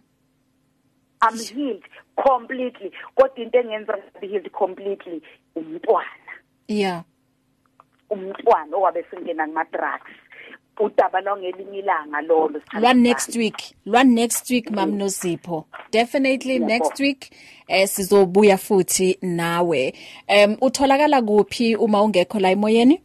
I'm 1.23 1.39
healed 1.39 1.85
completely. 2.17 2.91
Kodwa 3.15 3.39
into 3.45 3.59
engenza 3.59 3.93
ngabe 3.97 4.27
healed 4.27 4.51
completely 4.53 5.23
umntwana. 5.57 6.33
Yeah. 6.69 7.03
Umntwana 8.11 8.77
owabe 8.77 9.05
singena 9.11 9.47
kuma 9.47 9.65
drugs 9.65 10.11
udaba 10.79 11.21
longelinye 11.21 11.79
ilanga 11.79 12.21
lolo. 12.21 12.61
Lwa 12.73 12.95
next 12.95 13.37
week. 13.37 13.75
Lwa 13.87 14.05
next 14.05 14.51
week 14.51 14.71
mam 14.71 14.99
nozipho 14.99 15.67
definitely 15.91 16.55
Yebo. 16.55 16.67
next 16.67 17.01
week 17.01 17.31
eh 17.69 17.89
sizobuya 17.89 18.59
futhi 18.59 19.19
nawe. 19.23 19.95
Em 20.27 20.57
utholakala 20.61 21.23
kuphi 21.23 21.77
uma 21.77 22.03
ungekho 22.03 22.41
la 22.41 22.51
emoyeni? 22.51 23.03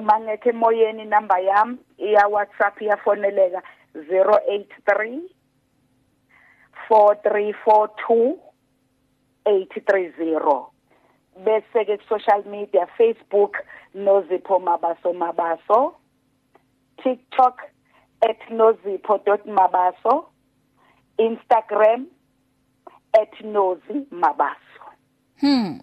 Mangekho 0.00 0.50
emoyeni 0.50 1.04
number 1.04 1.38
yami 1.38 1.78
iya 1.98 2.28
WhatsApp 2.28 2.82
iyafoneleka 2.82 3.62
083 3.94 5.20
4342 6.90 8.36
830 9.46 10.66
bese 11.44 11.84
ke 11.84 11.98
social 12.08 12.44
media 12.46 12.86
Facebook 12.96 13.56
nozipho 13.94 14.58
mabaso 14.58 15.12
mabaso. 15.12 15.94
TikTok 17.02 17.60
@nozipho.mabaso 18.50 20.24
Instagram 21.18 22.06
@nozi-mabaso 23.44 24.58
Hmm. 25.40 25.80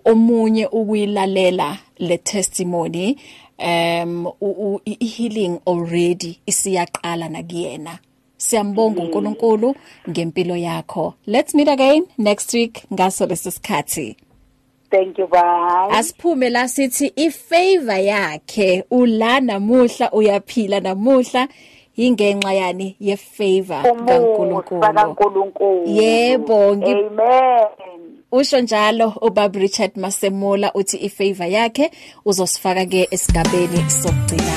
omunye 0.04 0.66
ukuyilalela 0.66 1.78
le 1.98 2.18
testimony 2.18 3.16
um 3.58 4.26
healing 5.00 5.60
already 5.66 6.40
isiyaqala 6.46 7.28
nakuyena. 7.28 7.98
Siyambonga 8.40 9.02
uNkulunkulu 9.02 9.74
ngempilo 10.08 10.56
yakho. 10.56 11.14
Let's 11.26 11.54
meet 11.54 11.68
again 11.68 12.06
next 12.18 12.54
week 12.54 12.82
ngaso 12.92 13.26
lesisikhathi. 13.26 14.16
Thank 14.90 15.18
you 15.18 15.26
bye. 15.26 15.88
Asiphume 15.90 16.50
la 16.50 16.68
sithi 16.68 17.12
ifavor 17.16 18.00
yakhe 18.00 18.84
ula 18.90 19.40
namuhla 19.40 20.12
uyaphila 20.12 20.80
namuhla 20.80 21.48
ingenxa 21.96 22.52
yani 22.52 22.96
ye 23.00 23.16
favor 23.16 23.82
kaNkulunkulu. 23.82 25.86
Yebo, 25.86 26.72
Amen. 26.72 27.66
Usho 28.32 28.60
njalo 28.60 29.12
ubab 29.20 29.56
Richard 29.56 29.96
Masemola 29.96 30.72
uthi 30.74 30.96
ifavor 30.96 31.46
yakhe 31.46 31.90
uzosifaka 32.24 32.86
ke 32.86 33.08
esigabeni 33.10 33.90
sokugcina. 33.90 34.52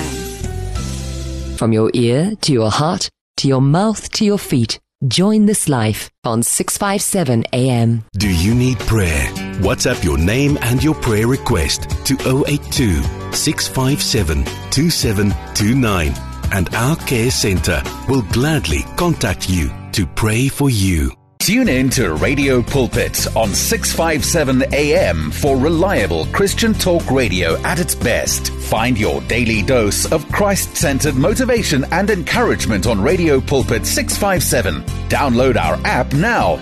From 1.57 1.73
your 1.73 1.89
ear 1.93 2.31
to 2.41 2.53
your 2.53 2.71
heart 2.71 3.09
to 3.38 3.47
your 3.47 3.61
mouth 3.61 4.11
to 4.13 4.25
your 4.25 4.38
feet. 4.38 4.79
Join 5.07 5.45
this 5.45 5.67
life 5.67 6.09
on 6.23 6.43
657 6.43 7.45
AM. 7.51 8.05
Do 8.17 8.29
you 8.29 8.55
need 8.55 8.79
prayer? 8.79 9.27
WhatsApp 9.59 10.03
your 10.03 10.17
name 10.17 10.57
and 10.61 10.81
your 10.84 10.95
prayer 10.95 11.27
request 11.27 11.89
to 12.05 12.13
082 12.47 13.03
657 13.34 14.43
2729 14.71 16.13
and 16.53 16.73
our 16.75 16.95
care 16.95 17.31
center 17.31 17.81
will 18.07 18.21
gladly 18.31 18.84
contact 18.95 19.49
you 19.49 19.69
to 19.91 20.05
pray 20.05 20.47
for 20.47 20.69
you. 20.69 21.11
Tune 21.43 21.67
in 21.67 21.89
to 21.89 22.13
Radio 22.13 22.61
Pulpit 22.61 23.27
on 23.35 23.53
657 23.53 24.73
AM 24.73 25.29
for 25.29 25.57
reliable 25.57 26.25
Christian 26.27 26.73
talk 26.73 27.11
radio 27.11 27.57
at 27.63 27.81
its 27.81 27.95
best. 27.95 28.53
Find 28.53 28.97
your 28.97 29.19
daily 29.23 29.61
dose 29.61 30.09
of 30.09 30.25
Christ 30.31 30.77
centered 30.77 31.15
motivation 31.15 31.83
and 31.91 32.09
encouragement 32.09 32.87
on 32.87 33.01
Radio 33.01 33.41
Pulpit 33.41 33.85
657. 33.85 34.83
Download 35.09 35.57
our 35.57 35.75
app 35.85 36.13
now. 36.13 36.61